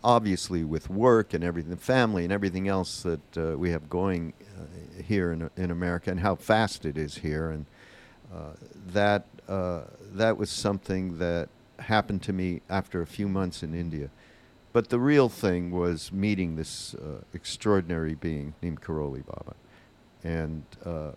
obviously 0.04 0.64
with 0.64 0.90
work 0.90 1.34
and 1.34 1.44
everything, 1.44 1.76
family 1.78 2.24
and 2.24 2.34
everything 2.34 2.68
else 2.68 3.04
that 3.04 3.38
uh, 3.38 3.58
we 3.58 3.70
have 3.70 3.90
going 3.90 4.34
uh, 4.58 5.04
here 5.04 5.32
in, 5.32 5.50
in 5.56 5.70
America 5.70 6.10
and 6.10 6.20
how 6.20 6.36
fast 6.36 6.86
it 6.86 6.98
is 6.98 7.18
here. 7.18 7.52
And 7.52 7.66
that, 8.88 9.26
uh, 9.48 9.82
that 10.14 10.38
was 10.38 10.50
something 10.50 11.18
that 11.20 11.50
happened 11.80 12.22
to 12.24 12.34
me 12.34 12.62
after 12.70 13.02
a 13.02 13.08
few 13.08 13.28
months 13.28 13.64
in 13.64 13.74
India. 13.74 14.10
But 14.74 14.90
the 14.90 15.00
real 15.00 15.30
thing 15.30 15.72
was 15.72 16.12
meeting 16.12 16.56
this 16.56 16.96
uh, 16.96 17.22
extraordinary 17.34 18.16
being 18.16 18.56
Neem 18.62 18.78
Karoli 18.78 19.26
Baba. 19.26 19.56
And 20.24 20.64
uh, 20.84 21.12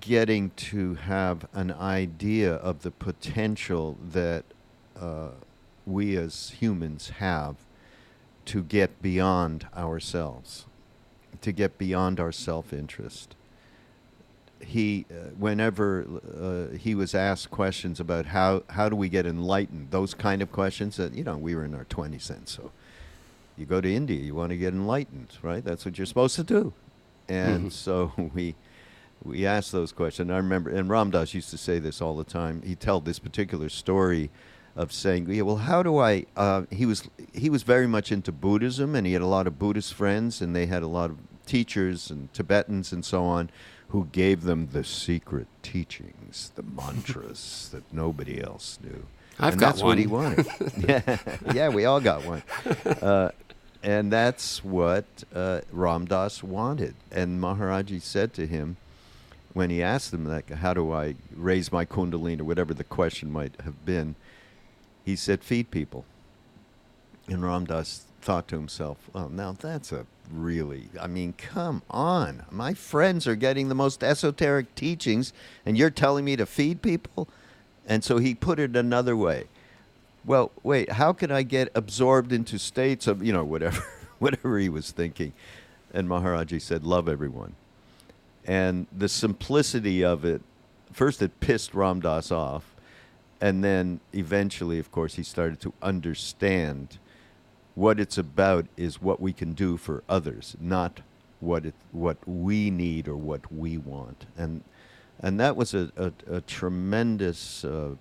getting 0.00 0.50
to 0.50 0.94
have 0.94 1.46
an 1.52 1.72
idea 1.72 2.54
of 2.54 2.82
the 2.82 2.90
potential 2.90 3.98
that 4.12 4.44
uh, 4.98 5.30
we 5.86 6.16
as 6.16 6.50
humans 6.60 7.10
have 7.18 7.56
to 8.46 8.62
get 8.62 9.02
beyond 9.02 9.66
ourselves, 9.76 10.66
to 11.40 11.52
get 11.52 11.78
beyond 11.78 12.18
our 12.18 12.32
self 12.32 12.72
interest. 12.72 13.34
He, 14.64 15.06
uh, 15.10 15.30
whenever 15.38 16.06
uh, 16.72 16.76
he 16.76 16.94
was 16.94 17.14
asked 17.14 17.50
questions 17.50 17.98
about 18.00 18.26
how, 18.26 18.62
how 18.70 18.88
do 18.88 18.96
we 18.96 19.08
get 19.08 19.26
enlightened, 19.26 19.88
those 19.90 20.14
kind 20.14 20.42
of 20.42 20.52
questions 20.52 20.96
that, 20.96 21.14
you 21.14 21.24
know, 21.24 21.36
we 21.36 21.54
were 21.54 21.64
in 21.64 21.74
our 21.74 21.86
20s 21.86 22.26
then, 22.28 22.46
so 22.46 22.70
you 23.56 23.66
go 23.66 23.80
to 23.80 23.92
India, 23.92 24.18
you 24.20 24.34
want 24.34 24.50
to 24.50 24.56
get 24.56 24.72
enlightened, 24.74 25.28
right? 25.42 25.64
That's 25.64 25.84
what 25.84 25.98
you're 25.98 26.06
supposed 26.06 26.36
to 26.36 26.44
do. 26.44 26.72
And 27.28 27.66
Mhm. 27.68 27.72
so 27.72 28.12
we, 28.34 28.54
we 29.24 29.46
asked 29.46 29.72
those 29.72 29.92
questions. 29.92 30.30
I 30.30 30.36
remember, 30.36 30.70
and 30.70 30.88
Ram 30.88 31.10
Dass 31.10 31.34
used 31.34 31.50
to 31.50 31.58
say 31.58 31.78
this 31.78 32.00
all 32.02 32.16
the 32.16 32.24
time. 32.24 32.62
He 32.62 32.74
told 32.74 33.04
this 33.04 33.18
particular 33.18 33.68
story 33.68 34.30
of 34.76 34.92
saying, 34.92 35.28
"Yeah, 35.30 35.42
well, 35.42 35.56
how 35.56 35.82
do 35.82 35.98
I?" 35.98 36.24
Uh, 36.36 36.62
he 36.70 36.86
was 36.86 37.08
he 37.34 37.50
was 37.50 37.62
very 37.62 37.86
much 37.86 38.10
into 38.12 38.32
Buddhism, 38.32 38.94
and 38.94 39.06
he 39.06 39.12
had 39.12 39.20
a 39.22 39.26
lot 39.26 39.46
of 39.46 39.58
Buddhist 39.58 39.92
friends, 39.94 40.40
and 40.40 40.56
they 40.56 40.66
had 40.66 40.82
a 40.82 40.86
lot 40.86 41.10
of 41.10 41.18
teachers 41.44 42.10
and 42.10 42.32
Tibetans 42.32 42.92
and 42.92 43.04
so 43.04 43.24
on, 43.24 43.50
who 43.90 44.06
gave 44.12 44.42
them 44.42 44.68
the 44.72 44.84
secret 44.84 45.46
teachings, 45.62 46.52
the 46.54 46.62
mantras 46.62 47.68
that 47.72 47.92
nobody 47.92 48.42
else 48.42 48.78
knew. 48.82 49.04
I've 49.38 49.54
and 49.54 49.60
got 49.60 49.66
that's 49.66 49.82
what 49.82 49.98
he 49.98 50.06
one. 50.06 50.36
wanted. 50.36 50.72
yeah, 50.88 51.18
yeah, 51.52 51.68
we 51.68 51.84
all 51.84 52.00
got 52.00 52.24
one. 52.24 52.42
Uh, 52.84 53.30
and 53.82 54.12
that's 54.12 54.62
what 54.62 55.06
uh, 55.34 55.62
Ram 55.72 56.04
Dass 56.04 56.42
wanted. 56.42 56.94
And 57.10 57.40
Maharaji 57.40 58.02
said 58.02 58.34
to 58.34 58.46
him, 58.46 58.76
when 59.52 59.70
he 59.70 59.82
asked 59.82 60.12
him, 60.12 60.26
like, 60.26 60.50
how 60.50 60.74
do 60.74 60.92
I 60.92 61.16
raise 61.34 61.72
my 61.72 61.84
kundalini, 61.84 62.40
or 62.40 62.44
whatever 62.44 62.74
the 62.74 62.84
question 62.84 63.32
might 63.32 63.54
have 63.64 63.84
been, 63.84 64.14
he 65.04 65.16
said, 65.16 65.42
feed 65.42 65.70
people. 65.70 66.04
And 67.26 67.42
Ram 67.42 67.64
Dass 67.64 68.04
thought 68.20 68.46
to 68.48 68.56
himself, 68.56 68.98
well, 69.12 69.28
now 69.28 69.52
that's 69.52 69.90
a 69.90 70.06
really, 70.32 70.88
I 71.00 71.06
mean, 71.06 71.34
come 71.34 71.82
on. 71.90 72.44
My 72.50 72.74
friends 72.74 73.26
are 73.26 73.36
getting 73.36 73.68
the 73.68 73.74
most 73.74 74.02
esoteric 74.02 74.74
teachings, 74.74 75.32
and 75.64 75.76
you're 75.76 75.90
telling 75.90 76.24
me 76.24 76.36
to 76.36 76.46
feed 76.46 76.82
people? 76.82 77.28
And 77.86 78.04
so 78.04 78.18
he 78.18 78.34
put 78.34 78.58
it 78.58 78.76
another 78.76 79.16
way. 79.16 79.44
Well, 80.24 80.52
wait, 80.62 80.92
how 80.92 81.12
can 81.12 81.30
I 81.30 81.42
get 81.42 81.70
absorbed 81.74 82.32
into 82.32 82.58
states 82.58 83.06
of, 83.06 83.24
you 83.24 83.32
know, 83.32 83.44
whatever, 83.44 83.82
whatever 84.18 84.58
he 84.58 84.68
was 84.68 84.90
thinking? 84.90 85.32
And 85.92 86.08
Maharaji 86.08 86.60
said, 86.60 86.84
love 86.84 87.08
everyone. 87.08 87.54
And 88.44 88.86
the 88.96 89.08
simplicity 89.08 90.04
of 90.04 90.24
it, 90.24 90.42
first 90.92 91.22
it 91.22 91.40
pissed 91.40 91.74
Ram 91.74 92.00
Dass 92.00 92.30
off, 92.30 92.64
and 93.40 93.64
then 93.64 94.00
eventually, 94.12 94.78
of 94.78 94.92
course, 94.92 95.14
he 95.14 95.22
started 95.22 95.60
to 95.60 95.72
understand 95.82 96.98
what 97.80 97.98
it's 97.98 98.18
about 98.18 98.66
is 98.76 99.00
what 99.00 99.20
we 99.20 99.32
can 99.32 99.54
do 99.54 99.78
for 99.78 100.04
others, 100.06 100.54
not 100.60 101.00
what 101.40 101.64
it, 101.64 101.74
what 101.92 102.18
we 102.28 102.70
need 102.70 103.08
or 103.08 103.16
what 103.16 103.50
we 103.50 103.78
want. 103.78 104.26
And 104.36 104.62
and 105.20 105.40
that 105.40 105.56
was 105.56 105.72
a, 105.72 105.90
a, 105.96 106.36
a 106.36 106.40
tremendous 106.42 107.64
uh, 107.64 107.94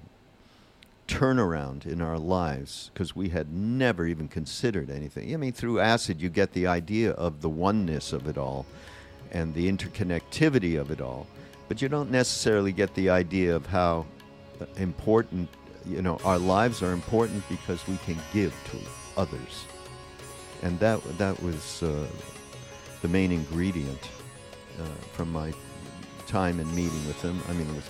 turnaround 1.07 1.85
in 1.85 2.01
our 2.01 2.19
lives 2.19 2.91
because 2.93 3.15
we 3.15 3.29
had 3.29 3.53
never 3.53 4.05
even 4.05 4.27
considered 4.27 4.89
anything. 4.89 5.33
I 5.33 5.37
mean, 5.37 5.53
through 5.53 5.79
acid, 5.79 6.21
you 6.21 6.29
get 6.29 6.51
the 6.51 6.67
idea 6.67 7.11
of 7.11 7.41
the 7.41 7.49
oneness 7.49 8.11
of 8.11 8.27
it 8.27 8.37
all 8.37 8.65
and 9.31 9.53
the 9.53 9.71
interconnectivity 9.71 10.79
of 10.79 10.91
it 10.91 10.99
all, 10.99 11.25
but 11.69 11.81
you 11.81 11.87
don't 11.87 12.11
necessarily 12.11 12.73
get 12.73 12.93
the 12.95 13.09
idea 13.09 13.55
of 13.55 13.65
how 13.65 14.05
uh, 14.59 14.65
important, 14.75 15.47
you 15.85 16.01
know, 16.01 16.19
our 16.25 16.37
lives 16.37 16.83
are 16.83 16.91
important 16.91 17.47
because 17.47 17.85
we 17.87 17.95
can 18.05 18.17
give 18.33 18.53
to 18.71 18.98
others. 19.19 19.65
And 20.61 20.79
that, 20.79 21.03
that 21.17 21.41
was 21.43 21.83
uh, 21.83 22.07
the 23.01 23.07
main 23.07 23.31
ingredient 23.31 24.09
uh, 24.79 24.85
from 25.13 25.31
my 25.31 25.53
time 26.27 26.59
and 26.59 26.69
meeting 26.75 27.05
with 27.07 27.21
him. 27.21 27.39
I 27.49 27.53
mean, 27.53 27.67
there 27.67 27.75
was 27.75 27.89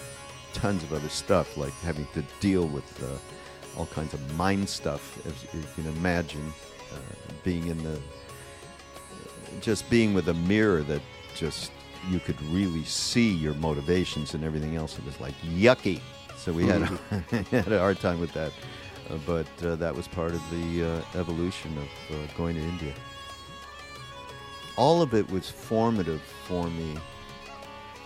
tons 0.53 0.83
of 0.83 0.93
other 0.93 1.09
stuff, 1.09 1.57
like 1.57 1.73
having 1.81 2.07
to 2.13 2.23
deal 2.39 2.67
with 2.67 3.03
uh, 3.03 3.79
all 3.79 3.85
kinds 3.87 4.13
of 4.13 4.35
mind 4.35 4.67
stuff, 4.67 5.03
as 5.27 5.53
you 5.53 5.63
can 5.75 5.85
imagine, 5.97 6.53
uh, 6.93 6.97
being 7.43 7.67
in 7.67 7.81
the 7.83 7.99
just 9.61 9.89
being 9.89 10.13
with 10.13 10.29
a 10.29 10.33
mirror 10.33 10.83
that 10.83 11.01
just 11.35 11.71
you 12.09 12.19
could 12.19 12.41
really 12.43 12.83
see 12.83 13.29
your 13.33 13.53
motivations 13.55 14.33
and 14.33 14.43
everything 14.43 14.75
else. 14.75 14.97
It 14.97 15.05
was 15.05 15.19
like 15.19 15.35
yucky. 15.41 16.01
So 16.37 16.53
we 16.53 16.65
had 16.65 16.81
had 17.51 17.71
a 17.71 17.79
hard 17.79 17.99
time 17.99 18.19
with 18.19 18.31
that, 18.33 18.53
but 19.25 19.47
uh, 19.63 19.75
that 19.75 19.95
was 19.95 20.07
part 20.07 20.31
of 20.31 20.41
the 20.51 20.83
uh, 20.83 21.19
evolution 21.19 21.77
of 21.77 22.15
uh, 22.15 22.37
going 22.37 22.55
to 22.55 22.61
India. 22.61 22.93
All 24.77 25.01
of 25.01 25.13
it 25.13 25.29
was 25.29 25.49
formative 25.49 26.21
for 26.47 26.67
me 26.69 26.95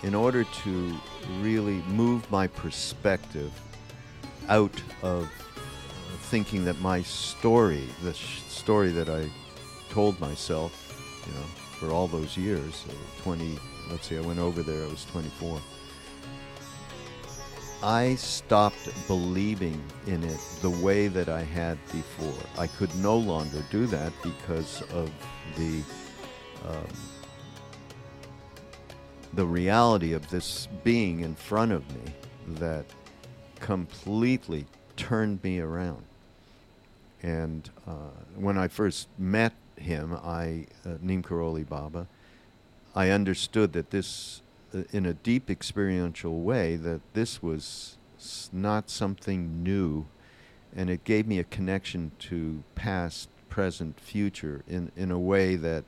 in 0.02 0.16
order 0.16 0.44
to 0.44 0.96
really 1.42 1.82
move 1.88 2.30
my 2.30 2.48
perspective 2.48 3.52
out 4.50 4.82
of 5.02 5.26
uh, 5.26 5.28
thinking 6.24 6.66
that 6.66 6.80
my 6.82 7.02
story, 7.02 7.84
the 8.04 8.14
sh- 8.14 8.42
story 8.48 8.92
that 8.92 9.10
I 9.10 9.30
told 9.90 10.20
myself, 10.20 11.24
you 11.28 11.34
know, 11.34 11.46
for 11.80 11.92
all 11.92 12.08
those 12.08 12.36
years, 12.36 12.86
uh, 12.90 13.24
20, 13.24 13.58
let's 13.90 14.08
see, 14.08 14.18
I 14.18 14.22
went 14.22 14.40
over 14.40 14.64
there, 14.64 14.84
I 14.84 14.88
was 14.88 15.06
24. 15.06 15.62
I 17.84 18.16
stopped 18.16 18.90
believing 19.08 19.84
in 20.08 20.24
it 20.24 20.40
the 20.62 20.70
way 20.70 21.10
that 21.10 21.28
I 21.28 21.42
had 21.44 21.78
before. 21.92 22.34
I 22.58 22.68
could 22.68 22.96
no 22.96 23.18
longer 23.18 23.62
do 23.70 23.86
that 23.88 24.14
because 24.24 24.82
of 24.94 25.12
the 25.58 25.82
um, 26.66 26.88
the 29.34 29.46
reality 29.46 30.14
of 30.14 30.30
this 30.30 30.68
being 30.84 31.22
in 31.22 31.36
front 31.36 31.72
of 31.72 31.88
me 31.94 32.14
that 32.60 32.86
completely 33.60 34.66
turned 34.96 35.44
me 35.44 35.60
around. 35.60 36.04
And 37.22 37.70
uh, 37.88 38.12
when 38.36 38.58
I 38.58 38.68
first 38.68 39.08
met 39.18 39.54
him, 39.76 40.14
I, 40.14 40.68
uh, 40.86 40.98
Neem 41.02 41.24
Karoli 41.24 41.68
Baba, 41.68 42.08
I 42.96 43.10
understood 43.10 43.74
that 43.74 43.90
this, 43.90 44.42
in 44.92 45.06
a 45.06 45.14
deep 45.14 45.50
experiential 45.50 46.42
way, 46.42 46.76
that 46.76 47.02
this 47.14 47.42
was 47.42 47.98
not 48.52 48.90
something 48.90 49.64
new, 49.64 50.06
and 50.76 50.90
it 50.90 51.04
gave 51.04 51.28
me 51.28 51.40
a 51.40 51.44
connection 51.44 52.12
to 52.20 52.64
past, 52.76 53.30
present, 53.50 54.00
future 54.00 54.64
in, 54.68 54.92
in 54.96 55.12
a 55.12 55.20
way 55.20 55.56
that 55.56 55.84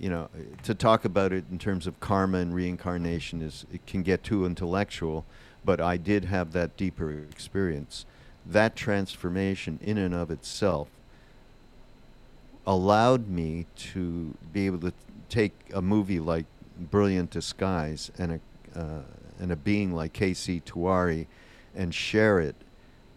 you 0.00 0.08
know, 0.08 0.30
to 0.62 0.74
talk 0.74 1.04
about 1.04 1.30
it 1.30 1.44
in 1.50 1.58
terms 1.58 1.86
of 1.86 2.00
karma 2.00 2.38
and 2.38 2.54
reincarnation 2.54 3.42
is 3.42 3.66
it 3.70 3.84
can 3.86 4.02
get 4.02 4.24
too 4.24 4.46
intellectual, 4.46 5.26
but 5.62 5.78
I 5.78 5.98
did 5.98 6.24
have 6.24 6.52
that 6.52 6.78
deeper 6.78 7.12
experience. 7.12 8.06
That 8.46 8.74
transformation 8.74 9.78
in 9.82 9.98
and 9.98 10.14
of 10.14 10.30
itself 10.30 10.88
allowed 12.66 13.28
me 13.28 13.66
to 13.76 14.34
be 14.52 14.64
able 14.64 14.78
to 14.80 14.92
take 15.28 15.52
a 15.74 15.82
movie 15.82 16.18
like 16.18 16.46
Brilliant 16.80 17.30
Disguise 17.30 18.10
and 18.18 18.32
a 18.32 18.78
uh, 18.78 19.02
and 19.38 19.50
a 19.50 19.56
being 19.56 19.92
like 19.92 20.12
K.C. 20.12 20.62
Tiwari 20.64 21.26
and 21.74 21.94
share 21.94 22.40
it 22.40 22.54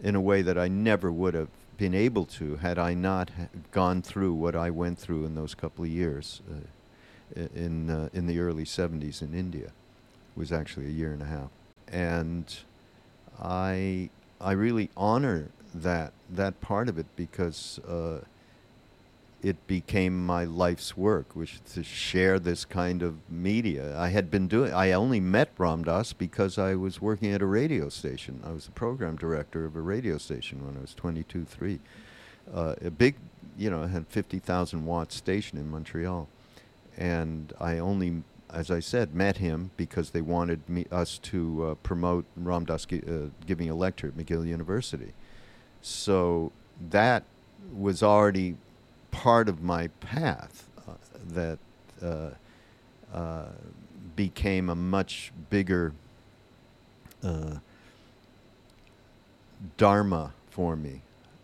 in 0.02 0.14
a 0.14 0.20
way 0.20 0.42
that 0.42 0.58
I 0.58 0.68
never 0.68 1.12
would 1.12 1.34
have 1.34 1.48
been 1.76 1.94
able 1.94 2.24
to 2.24 2.56
had 2.56 2.78
I 2.78 2.94
not 2.94 3.30
gone 3.72 4.00
through 4.02 4.34
what 4.34 4.54
I 4.54 4.70
went 4.70 4.98
through 4.98 5.24
in 5.24 5.34
those 5.34 5.54
couple 5.54 5.84
of 5.84 5.90
years 5.90 6.40
uh, 6.50 7.40
in 7.54 7.90
uh, 7.90 8.08
in 8.12 8.26
the 8.26 8.38
early 8.38 8.64
70s 8.64 9.22
in 9.22 9.34
India. 9.34 9.66
It 9.66 10.38
was 10.38 10.52
actually 10.52 10.86
a 10.86 10.90
year 10.90 11.12
and 11.12 11.22
a 11.22 11.26
half, 11.26 11.50
and 11.88 12.44
I 13.40 14.10
I 14.40 14.52
really 14.52 14.90
honor 14.96 15.50
that 15.74 16.12
that 16.30 16.60
part 16.60 16.88
of 16.88 16.98
it 16.98 17.06
because 17.16 17.80
uh, 17.88 18.20
it 19.44 19.66
became 19.66 20.24
my 20.24 20.44
life's 20.44 20.96
work, 20.96 21.36
which 21.36 21.56
is 21.56 21.60
to 21.74 21.84
share 21.84 22.38
this 22.38 22.64
kind 22.64 23.02
of 23.02 23.18
media. 23.30 23.94
I 23.98 24.08
had 24.08 24.30
been 24.30 24.48
doing. 24.48 24.72
I 24.72 24.92
only 24.92 25.20
met 25.20 25.50
Ram 25.58 25.84
Dass 25.84 26.14
because 26.14 26.56
I 26.56 26.74
was 26.76 27.02
working 27.02 27.30
at 27.30 27.42
a 27.42 27.46
radio 27.46 27.90
station. 27.90 28.40
I 28.42 28.52
was 28.52 28.64
the 28.64 28.72
program 28.72 29.16
director 29.16 29.66
of 29.66 29.76
a 29.76 29.82
radio 29.82 30.16
station 30.16 30.64
when 30.64 30.78
I 30.78 30.80
was 30.80 30.94
22, 30.94 31.44
3. 31.44 31.78
Uh, 32.54 32.74
a 32.80 32.90
big, 32.90 33.16
you 33.58 33.68
know, 33.68 33.86
had 33.86 34.06
50,000 34.08 34.86
watt 34.86 35.12
station 35.12 35.58
in 35.58 35.70
Montreal, 35.70 36.26
and 36.96 37.52
I 37.60 37.78
only, 37.78 38.22
as 38.50 38.70
I 38.70 38.80
said, 38.80 39.14
met 39.14 39.36
him 39.36 39.72
because 39.76 40.10
they 40.10 40.22
wanted 40.22 40.66
me 40.66 40.86
us 40.90 41.18
to 41.18 41.66
uh, 41.66 41.74
promote 41.82 42.24
Ram 42.34 42.64
Dass 42.64 42.86
gi- 42.86 43.02
uh, 43.06 43.28
giving 43.46 43.68
a 43.68 43.74
lecture 43.74 44.06
at 44.06 44.14
McGill 44.14 44.46
University. 44.46 45.12
So 45.82 46.50
that 46.90 47.24
was 47.70 48.02
already 48.02 48.56
part 49.14 49.48
of 49.48 49.62
my 49.62 49.86
path 50.00 50.68
uh, 50.88 50.92
that 51.28 51.58
uh, 52.02 52.30
uh, 53.14 53.44
became 54.16 54.68
a 54.68 54.74
much 54.74 55.32
bigger 55.50 55.92
uh, 57.22 57.54
dharma 59.76 60.32
for 60.50 60.74
me. 60.74 61.00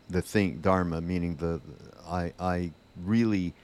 The 0.08 0.20
thing 0.20 0.58
dharma 0.60 1.00
meaning 1.00 1.36
the 1.36 1.60
I 2.08 2.32
I 2.40 2.72
really 2.96 3.54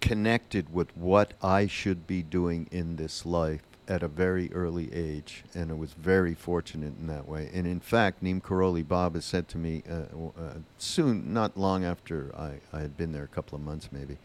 connected 0.00 0.72
with 0.72 0.96
what 0.96 1.34
I 1.42 1.66
should 1.66 2.06
be 2.06 2.22
doing 2.22 2.66
in 2.70 2.96
this 2.96 3.26
life 3.26 3.62
at 3.86 4.02
a 4.02 4.08
very 4.08 4.50
early 4.52 4.92
age, 4.92 5.44
and 5.54 5.70
I 5.70 5.74
was 5.74 5.92
very 5.92 6.34
fortunate 6.34 6.94
in 6.98 7.06
that 7.08 7.28
way. 7.28 7.50
And 7.52 7.66
in 7.66 7.80
fact, 7.80 8.22
Neem 8.22 8.40
Karoli 8.40 8.86
Baba 8.86 9.20
said 9.20 9.48
to 9.48 9.58
me 9.58 9.82
uh, 9.88 10.40
uh, 10.40 10.54
soon, 10.78 11.32
not 11.32 11.56
long 11.56 11.84
after 11.84 12.34
I, 12.36 12.54
I 12.72 12.80
had 12.80 12.96
been 12.96 13.12
there, 13.12 13.24
a 13.24 13.28
couple 13.28 13.56
of 13.56 13.62
months 13.62 13.90
maybe, 13.92 14.16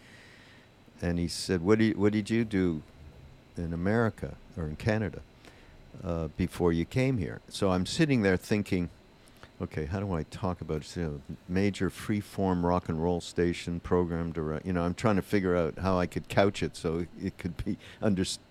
and 1.01 1.19
he 1.19 1.27
said, 1.27 1.61
"What, 1.61 1.79
you, 1.79 1.93
what 1.93 2.13
did 2.13 2.29
you 2.29 2.45
do 2.45 2.81
in 3.57 3.73
America 3.73 4.35
or 4.57 4.65
in 4.65 4.75
Canada 4.75 5.21
uh, 6.03 6.29
before 6.37 6.71
you 6.71 6.85
came 6.85 7.17
here?" 7.17 7.41
So 7.49 7.71
I'm 7.71 7.85
sitting 7.85 8.21
there 8.21 8.37
thinking, 8.37 8.89
okay, 9.61 9.85
how 9.85 9.99
do 9.99 10.13
I 10.13 10.23
talk 10.23 10.61
about 10.61 10.81
it? 10.81 10.95
You 10.95 11.03
know, 11.03 11.35
major 11.47 11.89
free-form 11.89 12.65
rock 12.65 12.89
and 12.89 13.01
roll 13.01 13.21
station 13.21 13.79
program 13.79 14.31
direct? 14.31 14.65
You 14.65 14.73
know, 14.73 14.83
I'm 14.83 14.93
trying 14.93 15.17
to 15.17 15.21
figure 15.21 15.55
out 15.55 15.79
how 15.79 15.99
I 15.99 16.05
could 16.05 16.29
couch 16.29 16.63
it 16.63 16.75
so 16.75 17.05
it 17.21 17.37
could 17.37 17.63
be 17.65 17.77
understood, 18.01 18.43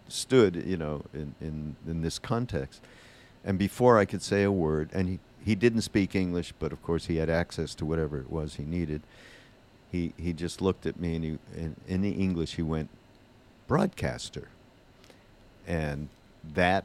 you 0.57 0.77
know, 0.77 1.03
in, 1.12 1.35
in, 1.40 1.77
in 1.87 2.03
this 2.03 2.18
context. 2.18 2.83
And 3.44 3.59
before 3.59 3.99
I 3.99 4.05
could 4.05 4.23
say 4.23 4.42
a 4.42 4.53
word, 4.53 4.90
and 4.92 5.09
he, 5.09 5.18
he 5.44 5.55
didn't 5.55 5.83
speak 5.83 6.14
English, 6.14 6.53
but 6.59 6.73
of 6.73 6.83
course 6.83 7.07
he 7.07 7.16
had 7.16 7.31
access 7.31 7.75
to 7.77 7.85
whatever 7.85 8.18
it 8.18 8.31
was 8.31 8.57
he 8.57 8.64
needed. 8.64 9.03
He, 9.90 10.12
he 10.16 10.33
just 10.33 10.61
looked 10.61 10.87
at 10.87 11.01
me 11.01 11.16
and 11.16 11.25
he, 11.25 11.38
in, 11.57 11.77
in 11.87 12.01
the 12.03 12.11
English 12.11 12.57
he 12.57 12.62
went, 12.62 12.90
broadcaster. 13.66 14.49
And 15.66 16.09
that 16.55 16.85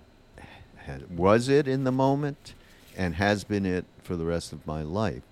had, 0.77 1.17
was 1.17 1.49
it 1.49 1.67
in 1.67 1.83
the 1.83 1.91
moment 1.91 2.53
and 2.95 3.15
has 3.15 3.43
been 3.43 3.65
it 3.65 3.85
for 4.03 4.15
the 4.15 4.25
rest 4.25 4.53
of 4.53 4.65
my 4.67 4.81
life. 4.81 5.23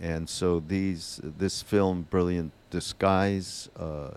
And 0.00 0.28
so 0.28 0.60
these 0.60 1.20
this 1.38 1.62
film, 1.62 2.06
Brilliant 2.10 2.52
Disguise, 2.70 3.68
uh, 3.78 4.10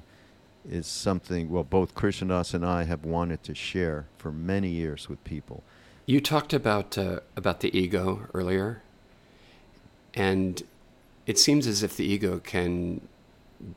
is 0.70 0.86
something 0.88 1.50
well 1.50 1.64
both 1.64 1.96
Krishna 1.96 2.30
Das 2.30 2.54
and 2.54 2.66
I 2.66 2.84
have 2.84 3.06
wanted 3.06 3.44
to 3.44 3.56
share 3.56 4.06
for 4.18 4.32
many 4.32 4.70
years 4.70 5.10
with 5.10 5.24
people. 5.24 5.64
You 6.06 6.22
talked 6.22 6.54
about 6.54 6.98
uh, 6.98 7.20
about 7.36 7.60
the 7.62 7.78
ego 7.78 8.28
earlier, 8.34 8.82
and 10.14 10.64
it 11.26 11.38
seems 11.38 11.68
as 11.68 11.84
if 11.84 11.98
the 11.98 12.06
ego 12.06 12.40
can 12.40 13.02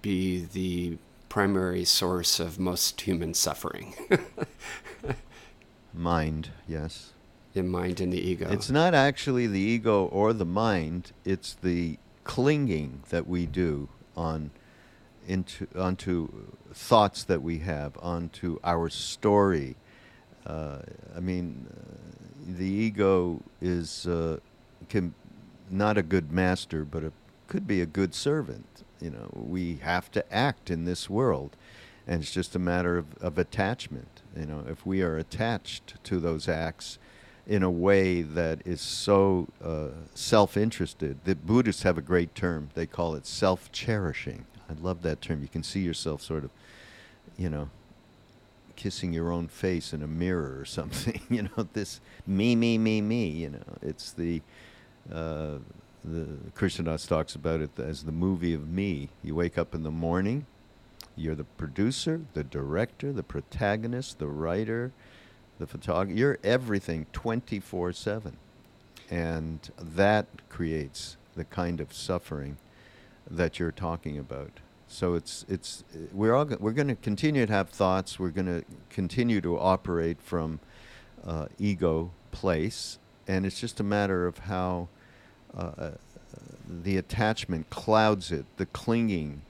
be 0.02 0.44
the 0.52 0.98
primary 1.28 1.84
source 1.84 2.40
of 2.40 2.58
most 2.58 3.00
human 3.00 3.34
suffering. 3.34 3.94
Mind, 5.94 6.50
yes. 6.68 7.12
the 7.52 7.62
mind 7.62 8.00
and 8.00 8.12
the 8.12 8.20
ego. 8.20 8.48
It's 8.50 8.70
not 8.70 8.94
actually 8.94 9.46
the 9.48 9.58
ego 9.58 10.06
or 10.06 10.32
the 10.32 10.44
mind, 10.44 11.12
it's 11.24 11.54
the 11.54 11.98
clinging 12.22 13.02
that 13.08 13.26
we 13.26 13.46
do 13.46 13.88
on 14.16 14.50
into 15.26 15.66
onto 15.76 16.28
thoughts 16.72 17.24
that 17.24 17.42
we 17.42 17.58
have, 17.58 17.96
onto 18.00 18.58
our 18.64 18.88
story. 18.88 19.76
Uh, 20.46 20.78
I 21.16 21.20
mean, 21.20 21.66
uh, 21.70 22.56
the 22.58 22.66
ego 22.66 23.42
is 23.60 24.06
uh, 24.06 24.38
can 24.88 25.14
not 25.70 25.96
a 25.96 26.02
good 26.02 26.32
master, 26.32 26.84
but 26.84 27.04
could 27.46 27.66
be 27.66 27.80
a 27.80 27.86
good 27.86 28.14
servant. 28.14 28.84
You 29.00 29.10
know, 29.10 29.30
we 29.32 29.76
have 29.76 30.10
to 30.12 30.32
act 30.32 30.70
in 30.70 30.84
this 30.84 31.08
world, 31.08 31.56
and 32.06 32.22
it's 32.22 32.32
just 32.32 32.54
a 32.54 32.58
matter 32.58 32.98
of, 32.98 33.16
of 33.18 33.38
attachment. 33.38 34.22
You 34.36 34.46
know, 34.46 34.64
if 34.68 34.84
we 34.84 35.02
are 35.02 35.16
attached 35.16 36.02
to 36.04 36.20
those 36.20 36.48
acts 36.48 36.98
in 37.46 37.62
a 37.62 37.70
way 37.70 38.22
that 38.22 38.60
is 38.64 38.80
so 38.80 39.48
uh, 39.64 39.88
self-interested, 40.14 41.18
the 41.24 41.34
Buddhists 41.34 41.82
have 41.82 41.98
a 41.98 42.02
great 42.02 42.34
term. 42.34 42.70
They 42.74 42.86
call 42.86 43.14
it 43.14 43.26
self-cherishing. 43.26 44.46
I 44.70 44.80
love 44.80 45.02
that 45.02 45.20
term. 45.20 45.42
You 45.42 45.48
can 45.48 45.62
see 45.62 45.80
yourself 45.80 46.22
sort 46.22 46.44
of, 46.44 46.50
you 47.36 47.48
know, 47.48 47.68
kissing 48.76 49.12
your 49.12 49.32
own 49.32 49.48
face 49.48 49.92
in 49.92 50.02
a 50.02 50.06
mirror 50.06 50.58
or 50.58 50.64
something. 50.78 51.20
you 51.28 51.42
know, 51.42 51.68
this 51.72 52.00
me, 52.26 52.54
me, 52.56 52.78
me, 52.78 53.00
me. 53.00 53.28
You 53.28 53.50
know, 53.50 53.78
it's 53.82 54.12
the 54.12 54.42
uh, 55.12 55.58
the 56.04 56.26
Krishna 56.54 56.84
Das 56.84 57.06
talks 57.06 57.34
about 57.34 57.60
it 57.60 57.78
as 57.78 58.04
the 58.04 58.12
movie 58.12 58.54
of 58.54 58.68
me. 58.68 59.10
You 59.22 59.34
wake 59.34 59.58
up 59.58 59.74
in 59.74 59.82
the 59.82 59.90
morning, 59.90 60.46
you're 61.16 61.34
the 61.34 61.44
producer, 61.44 62.22
the 62.32 62.44
director, 62.44 63.12
the 63.12 63.22
protagonist, 63.22 64.18
the 64.18 64.28
writer, 64.28 64.92
the 65.58 65.66
photographer. 65.66 66.18
You're 66.18 66.38
everything 66.42 67.06
24 67.12 67.92
7. 67.92 68.36
And 69.10 69.70
that 69.78 70.26
creates 70.48 71.16
the 71.34 71.44
kind 71.44 71.80
of 71.80 71.92
suffering 71.92 72.56
that 73.30 73.58
you're 73.58 73.72
talking 73.72 74.18
about. 74.18 74.50
So 74.88 75.14
it's 75.14 75.44
it's 75.48 75.84
we're 76.12 76.34
all 76.34 76.44
we're 76.58 76.72
going 76.72 76.88
to 76.88 76.96
continue 76.96 77.46
to 77.46 77.52
have 77.52 77.68
thoughts. 77.68 78.18
We're 78.18 78.30
going 78.30 78.46
to 78.46 78.64
continue 78.90 79.40
to 79.40 79.58
operate 79.58 80.20
from 80.20 80.58
uh, 81.24 81.46
ego 81.58 82.10
place, 82.32 82.98
and 83.28 83.46
it's 83.46 83.60
just 83.60 83.78
a 83.78 83.84
matter 83.84 84.26
of 84.26 84.38
how 84.38 84.88
uh, 85.56 85.60
uh, 85.78 85.90
the 86.82 86.96
attachment 86.96 87.70
clouds 87.70 88.32
it, 88.32 88.46
the 88.56 88.66
clinging 88.66 89.42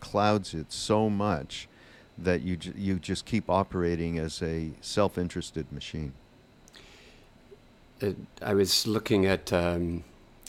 clouds 0.00 0.52
it 0.52 0.70
so 0.72 1.08
much 1.08 1.68
that 2.18 2.42
you 2.42 2.58
you 2.76 2.98
just 2.98 3.24
keep 3.24 3.48
operating 3.48 4.18
as 4.18 4.42
a 4.42 4.72
self-interested 4.82 5.72
machine. 5.72 6.12
Uh, 8.02 8.12
I 8.42 8.52
was 8.52 8.86
looking 8.86 9.24
at 9.24 9.52
um, 9.52 10.04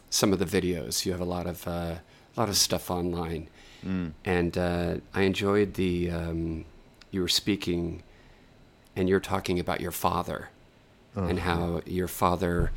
some 0.10 0.34
of 0.34 0.40
the 0.40 0.46
videos. 0.46 1.06
You 1.06 1.14
have 1.14 1.22
a 1.22 1.26
lot 1.26 1.48
of 1.48 1.66
uh, 1.66 1.96
a 2.36 2.40
lot 2.40 2.50
of 2.50 2.58
stuff 2.58 2.90
online, 2.92 3.48
Mm. 3.86 4.14
and 4.24 4.58
uh, 4.58 4.96
I 5.14 5.24
enjoyed 5.24 5.74
the 5.74 6.10
um, 6.10 6.66
you 7.12 7.20
were 7.22 7.28
speaking, 7.28 8.02
and 8.96 9.10
you're 9.10 9.20
talking 9.20 9.60
about 9.60 9.82
your 9.82 9.92
father, 9.92 10.50
and 11.16 11.38
Uh-huh. 11.40 11.56
how 11.56 11.82
your 11.86 12.08
father 12.08 12.72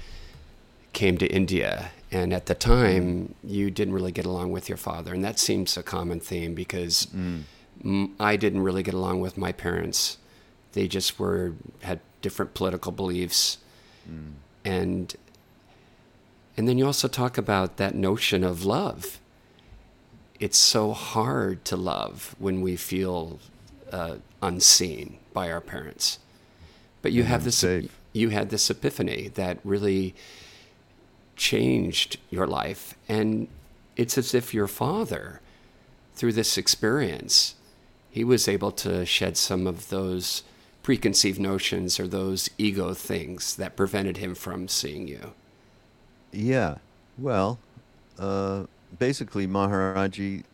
came 0.93 1.17
to 1.19 1.27
India, 1.27 1.91
and 2.11 2.33
at 2.35 2.47
the 2.47 2.55
time 2.55 3.35
you 3.45 3.71
didn't 3.71 3.95
really 3.95 4.13
get 4.13 4.27
along 4.27 4.51
with 4.53 4.69
your 4.69 4.79
father, 4.79 5.15
and 5.15 5.25
that 5.25 5.39
seems 5.39 5.77
a 5.77 5.83
common 5.83 6.19
theme 6.21 6.55
because 6.55 7.07
Mm. 7.15 7.45
I 8.19 8.37
didn't 8.37 8.63
really 8.63 8.83
get 8.83 8.95
along 8.95 9.21
with 9.21 9.37
my 9.39 9.53
parents. 9.53 10.19
They 10.73 10.89
just 10.89 11.19
were 11.21 11.53
had 11.83 12.01
different 12.21 12.53
political 12.55 12.91
beliefs, 12.93 13.59
Mm. 14.11 14.33
and 14.65 15.15
and 16.57 16.67
then 16.67 16.79
you 16.79 16.87
also 16.87 17.07
talk 17.09 17.39
about 17.39 17.77
that 17.77 17.95
notion 17.95 18.43
of 18.43 18.65
love. 18.65 19.21
It's 20.39 20.59
so 20.59 20.93
hard 20.93 21.65
to 21.67 21.77
love 21.77 22.35
when 22.39 22.61
we 22.61 22.77
feel 22.77 23.39
uh, 23.91 24.17
unseen 24.43 25.19
by 25.33 25.51
our 25.51 25.61
parents. 25.61 26.19
But 27.03 27.13
you 27.13 27.23
have 27.25 27.45
this 27.45 27.63
unsafe. 27.63 27.97
you 28.13 28.31
had 28.31 28.51
this 28.51 28.69
epiphany 28.71 29.29
that 29.35 29.59
really 29.65 30.15
changed 31.37 32.19
your 32.31 32.47
life. 32.47 32.95
And 33.09 33.49
it's 33.97 34.19
as 34.19 34.35
if 34.35 34.53
your 34.53 34.67
father, 34.67 35.41
through 36.15 36.33
this 36.33 36.59
experience, 36.59 37.55
he 38.11 38.25
was 38.25 38.49
able 38.49 38.73
to 38.73 39.05
shed 39.07 39.37
some 39.37 39.67
of 39.67 39.89
those 39.91 40.43
preconceived 40.83 41.41
notions 41.41 41.99
or 42.01 42.07
those 42.07 42.49
ego 42.59 42.95
things 42.95 43.57
that 43.57 43.77
prevented 43.77 44.17
him 44.17 44.35
from 44.35 44.69
seeing 44.69 45.09
you. 45.09 45.33
Yeah. 46.33 46.77
Well, 47.19 47.59
uh, 48.19 48.65
basically, 48.99 49.47
Maharaji 49.47 50.45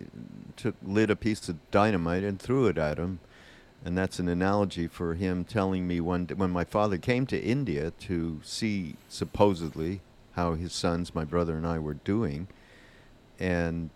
took 0.57 0.75
lit 0.83 1.11
a 1.11 1.17
piece 1.17 1.49
of 1.49 1.71
dynamite 1.71 2.23
and 2.23 2.41
threw 2.41 2.67
it 2.67 2.79
at 2.79 2.99
him, 2.99 3.21
and 3.85 3.97
that's 3.97 4.19
an 4.19 4.29
analogy 4.29 4.87
for 4.87 5.15
him 5.15 5.45
telling 5.45 5.87
me 5.87 6.01
one 6.01 6.27
when 6.37 6.51
my 6.51 6.65
father 6.65 6.99
came 6.99 7.27
to 7.27 7.41
India 7.41 7.93
to 8.01 8.41
see 8.43 8.97
supposedly 9.09 10.01
how 10.33 10.55
his 10.55 10.73
sons, 10.73 11.15
my 11.15 11.25
brother 11.25 11.57
and 11.57 11.67
I, 11.67 11.79
were 11.79 11.95
doing, 11.95 12.49
and 13.39 13.91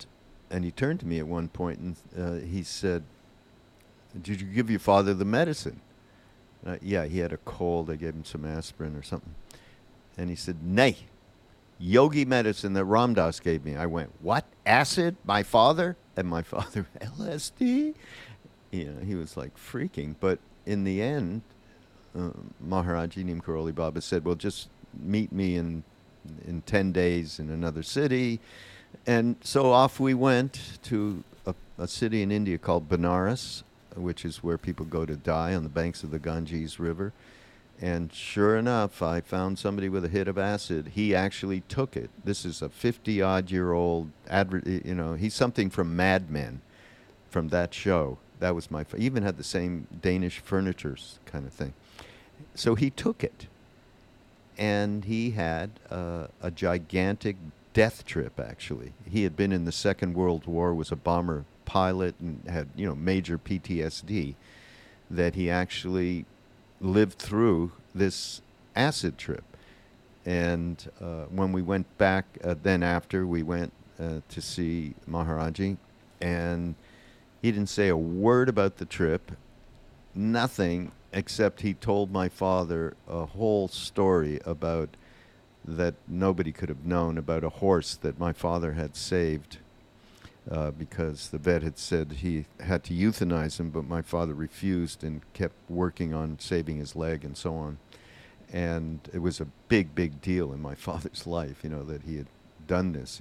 and 0.51 0.65
he 0.65 0.71
turned 0.71 1.01
to 1.01 1.07
me 1.07 1.19
at 1.19 1.27
one 1.27 1.49
point 1.49 1.79
and 1.79 1.97
uh, 2.19 2.47
he 2.47 2.63
said, 2.63 3.05
"Did 4.21 4.41
you 4.41 4.47
give 4.47 4.71
your 4.71 4.81
father 4.81 5.15
the 5.15 5.25
medicine?" 5.25 5.81
Uh, 6.67 6.77
yeah, 6.83 7.05
he 7.05 7.19
had 7.19 7.33
a 7.33 7.39
cold. 7.39 7.91
I 7.91 7.97
gave 7.97 8.15
him 8.15 8.25
some 8.25 8.45
aspirin 8.45 8.97
or 8.97 9.03
something, 9.03 9.35
and 10.17 10.31
he 10.31 10.37
said, 10.37 10.63
"Nay." 10.63 10.97
Yogi 11.79 12.25
medicine 12.25 12.73
that 12.75 12.85
Ram 12.85 13.15
Dass 13.15 13.41
gave 13.41 13.65
me. 13.65 13.77
I 13.77 13.87
went, 13.87 14.11
What? 14.21 14.45
Acid? 14.65 15.17
My 15.25 15.43
father? 15.43 15.97
And 16.17 16.29
my 16.29 16.43
father, 16.55 16.87
LSD? 17.01 17.95
You 18.71 18.85
know, 18.85 19.05
he 19.05 19.15
was 19.15 19.37
like 19.37 19.57
freaking. 19.57 20.15
But 20.19 20.39
in 20.65 20.85
the 20.85 21.03
end, 21.03 21.43
uh, 22.17 22.31
Maharaji 22.67 23.25
Neem 23.25 23.41
Karoli 23.41 23.75
Baba 23.75 24.01
said, 24.01 24.25
Well, 24.25 24.35
just 24.35 24.69
meet 24.99 25.33
me 25.33 25.57
in 25.57 25.85
in 26.47 26.63
10 26.63 26.93
days 26.93 27.39
in 27.39 27.51
another 27.51 27.83
city. 27.83 28.41
And 29.07 29.37
so 29.43 29.73
off 29.73 30.01
we 30.01 30.15
went 30.15 30.79
to 30.85 31.23
a, 31.47 31.55
a, 31.79 31.87
city 31.87 32.23
in 32.23 32.31
India 32.31 32.59
called 32.59 32.89
Benares, 32.89 33.63
which 33.95 34.25
is 34.25 34.43
where 34.43 34.59
people 34.59 34.87
go 34.87 35.07
to 35.07 35.17
die 35.17 35.55
on 35.55 35.63
the 35.63 35.69
banks 35.69 36.03
of 36.03 36.11
the 36.11 36.19
Ganges 36.19 36.81
River. 36.81 37.13
And 37.81 38.13
sure 38.13 38.57
enough, 38.57 39.03
I 39.03 39.21
found 39.21 39.59
somebody 39.59 39.89
with 39.89 40.05
a 40.05 40.09
hit 40.09 40.29
of 40.29 40.39
acid. 40.39 40.93
He 40.95 41.15
actually 41.15 41.61
took 41.69 41.97
it. 41.97 42.09
This 42.25 42.45
is 42.45 42.63
a 42.63 42.71
50 42.71 43.21
odd 43.21 43.51
year 43.51 43.73
old, 43.73 44.11
adver- 44.29 44.63
you 44.65 44.95
know, 44.95 45.15
he's 45.15 45.35
something 45.35 45.69
from 45.69 45.95
Mad 45.95 46.31
Men 46.31 46.63
from 47.29 47.49
that 47.49 47.75
show. 47.75 48.19
That 48.41 48.55
was 48.55 48.71
my, 48.71 48.85
he 48.97 49.05
even 49.05 49.23
had 49.23 49.37
the 49.37 49.45
same 49.45 49.87
Danish 50.01 50.39
furniture 50.39 50.97
kind 51.27 51.47
of 51.47 51.53
thing. 51.53 51.75
So 52.55 52.75
he 52.75 52.89
took 52.91 53.23
it 53.23 53.47
and 54.59 55.05
he 55.05 55.31
had 55.33 55.71
uh, 55.91 56.29
a 56.41 56.51
gigantic 56.51 57.37
death 57.73 58.05
trip. 58.07 58.41
Actually, 58.41 58.93
he 59.09 59.23
had 59.23 59.37
been 59.37 59.53
in 59.53 59.65
the 59.65 59.73
Second 59.73 60.15
World 60.15 60.47
War, 60.47 60.75
was 60.75 60.91
a 60.91 60.97
bomber 60.97 61.45
pilot, 61.65 62.15
and 62.21 62.43
had 62.49 62.69
you 62.75 62.87
know 62.87 62.95
major 62.95 63.39
PTSD. 63.39 64.35
That 65.09 65.35
he 65.37 65.49
actually 65.49 66.25
lived 66.81 67.19
through 67.19 67.73
this 67.95 68.43
acid 68.75 69.19
trip, 69.19 69.45
and 70.25 70.91
uh, 71.01 71.25
when 71.25 71.53
we 71.53 71.63
went 71.63 71.99
back, 71.99 72.25
uh, 72.45 72.55
then 72.63 72.83
after 72.83 73.27
we 73.27 73.43
went 73.43 73.73
uh, 73.99 74.21
to 74.29 74.41
see 74.41 74.95
Maharaji, 75.09 75.77
and 76.21 76.75
he 77.41 77.53
didn't 77.53 77.69
say 77.69 77.89
a 77.89 77.97
word 77.97 78.49
about 78.49 78.77
the 78.77 78.85
trip, 78.85 79.33
nothing 80.15 80.93
except 81.13 81.63
he 81.63 81.75
told 81.75 82.11
my 82.11 82.29
father 82.29 82.95
a 83.09 83.25
whole 83.25 83.69
story 83.69 84.41
about 84.45 84.91
that 85.65 85.95
nobody 86.07 86.53
could 86.53 86.69
have 86.69 86.85
known 86.85 87.19
about 87.19 87.43
a 87.43 87.49
horse 87.49 87.97
that 87.97 88.19
my 88.19 88.33
father 88.33 88.73
had 88.73 88.95
saved 88.95 89.59
uh, 90.51 90.71
because 90.71 91.31
the 91.31 91.39
vet 91.39 91.63
had 91.63 91.79
said 91.79 92.13
he 92.13 92.47
had 92.61 92.85
to 92.85 92.95
euthanize 92.95 93.59
him, 93.59 93.71
but 93.71 93.85
my 93.85 94.03
father 94.03 94.35
refused 94.35 95.03
and 95.03 95.21
kept 95.33 95.55
working 95.69 96.15
on 96.15 96.39
saving 96.39 96.79
his 96.79 96.95
leg 96.95 97.25
and 97.25 97.37
so 97.37 97.55
on. 97.55 97.79
And 98.53 99.01
it 99.13 99.19
was 99.19 99.41
a 99.41 99.47
big, 99.69 99.95
big 99.95 100.21
deal 100.21 100.53
in 100.53 100.63
my 100.63 100.75
father's 100.89 101.27
life, 101.27 101.65
you 101.65 101.71
know, 101.71 101.83
that 101.85 102.03
he 102.03 102.17
had 102.17 102.27
done 102.67 102.93
this. 102.93 103.21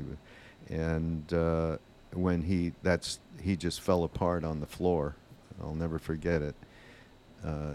and 0.70 1.34
uh, 1.34 1.78
when 2.14 2.44
he 2.44 2.72
that's 2.82 3.20
he 3.42 3.56
just 3.56 3.82
fell 3.82 4.04
apart 4.04 4.44
on 4.44 4.60
the 4.60 4.66
floor. 4.66 5.16
I'll 5.62 5.76
never 5.76 6.00
forget 6.00 6.42
it 6.42 6.56
uh, 7.44 7.74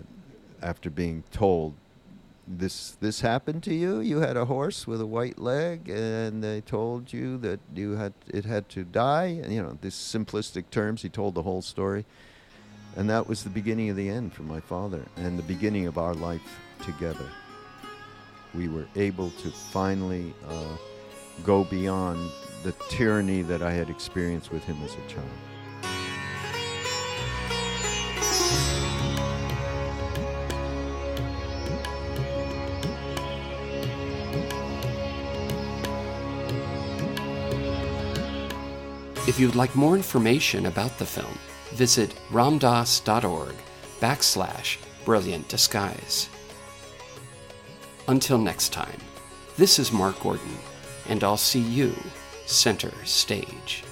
after 0.63 0.91
being 0.91 1.25
told 1.31 1.75
this 2.59 2.97
this 3.01 3.21
happened 3.21 3.63
to 3.65 3.75
you? 3.75 4.01
You 4.01 4.19
had 4.19 4.37
a 4.37 4.45
horse 4.45 4.87
with 4.87 5.01
a 5.01 5.07
white 5.07 5.39
leg 5.39 5.89
and 5.89 6.43
they 6.43 6.61
told 6.61 7.13
you 7.13 7.39
that 7.39 7.61
you 7.75 7.93
had 7.93 8.13
it 8.29 8.45
had 8.45 8.69
to 8.71 8.85
die? 8.85 9.41
And 9.43 9.53
you 9.53 9.63
know 9.63 9.79
this 9.81 9.97
simplistic 9.97 10.71
terms 10.71 11.03
he 11.03 11.09
told 11.09 11.35
the 11.35 11.43
whole 11.43 11.63
story. 11.63 12.05
And 12.97 13.09
that 13.09 13.29
was 13.29 13.45
the 13.45 13.51
beginning 13.51 13.91
of 13.91 13.97
the 13.97 14.09
end 14.09 14.33
for 14.33 14.43
my 14.43 14.61
father 14.61 15.05
and 15.17 15.39
the 15.39 15.45
beginning 15.45 15.87
of 15.87 15.97
our 15.97 16.15
life 16.15 16.59
together. 16.85 17.27
We 18.53 18.69
were 18.69 18.87
able 18.97 19.31
to 19.31 19.51
finally 19.51 20.35
uh, 20.49 20.77
go 21.45 21.63
beyond 21.65 22.31
the 22.63 22.73
tyranny 22.91 23.41
that 23.41 23.63
i 23.63 23.73
had 23.73 23.89
experienced 23.89 24.53
with 24.53 24.63
him 24.65 24.77
as 24.85 24.93
a 24.93 25.09
child 25.09 25.27
If 39.27 39.39
you'd 39.39 39.55
like 39.55 39.77
more 39.77 39.97
information 39.97 40.67
about 40.67 40.99
the 40.99 41.05
film, 41.05 41.39
visit 41.73 42.15
ramdas.org 42.31 43.55
backslash 44.01 44.79
brilliant 45.05 45.47
disguise. 45.47 46.31
Until 48.09 48.39
next 48.39 48.73
time, 48.73 48.99
this 49.57 49.79
is 49.79 49.93
Mark 49.93 50.19
Gordon, 50.21 50.57
and 51.07 51.23
I'll 51.23 51.37
see 51.37 51.61
you 51.61 51.95
center 52.47 52.93
stage. 53.05 53.85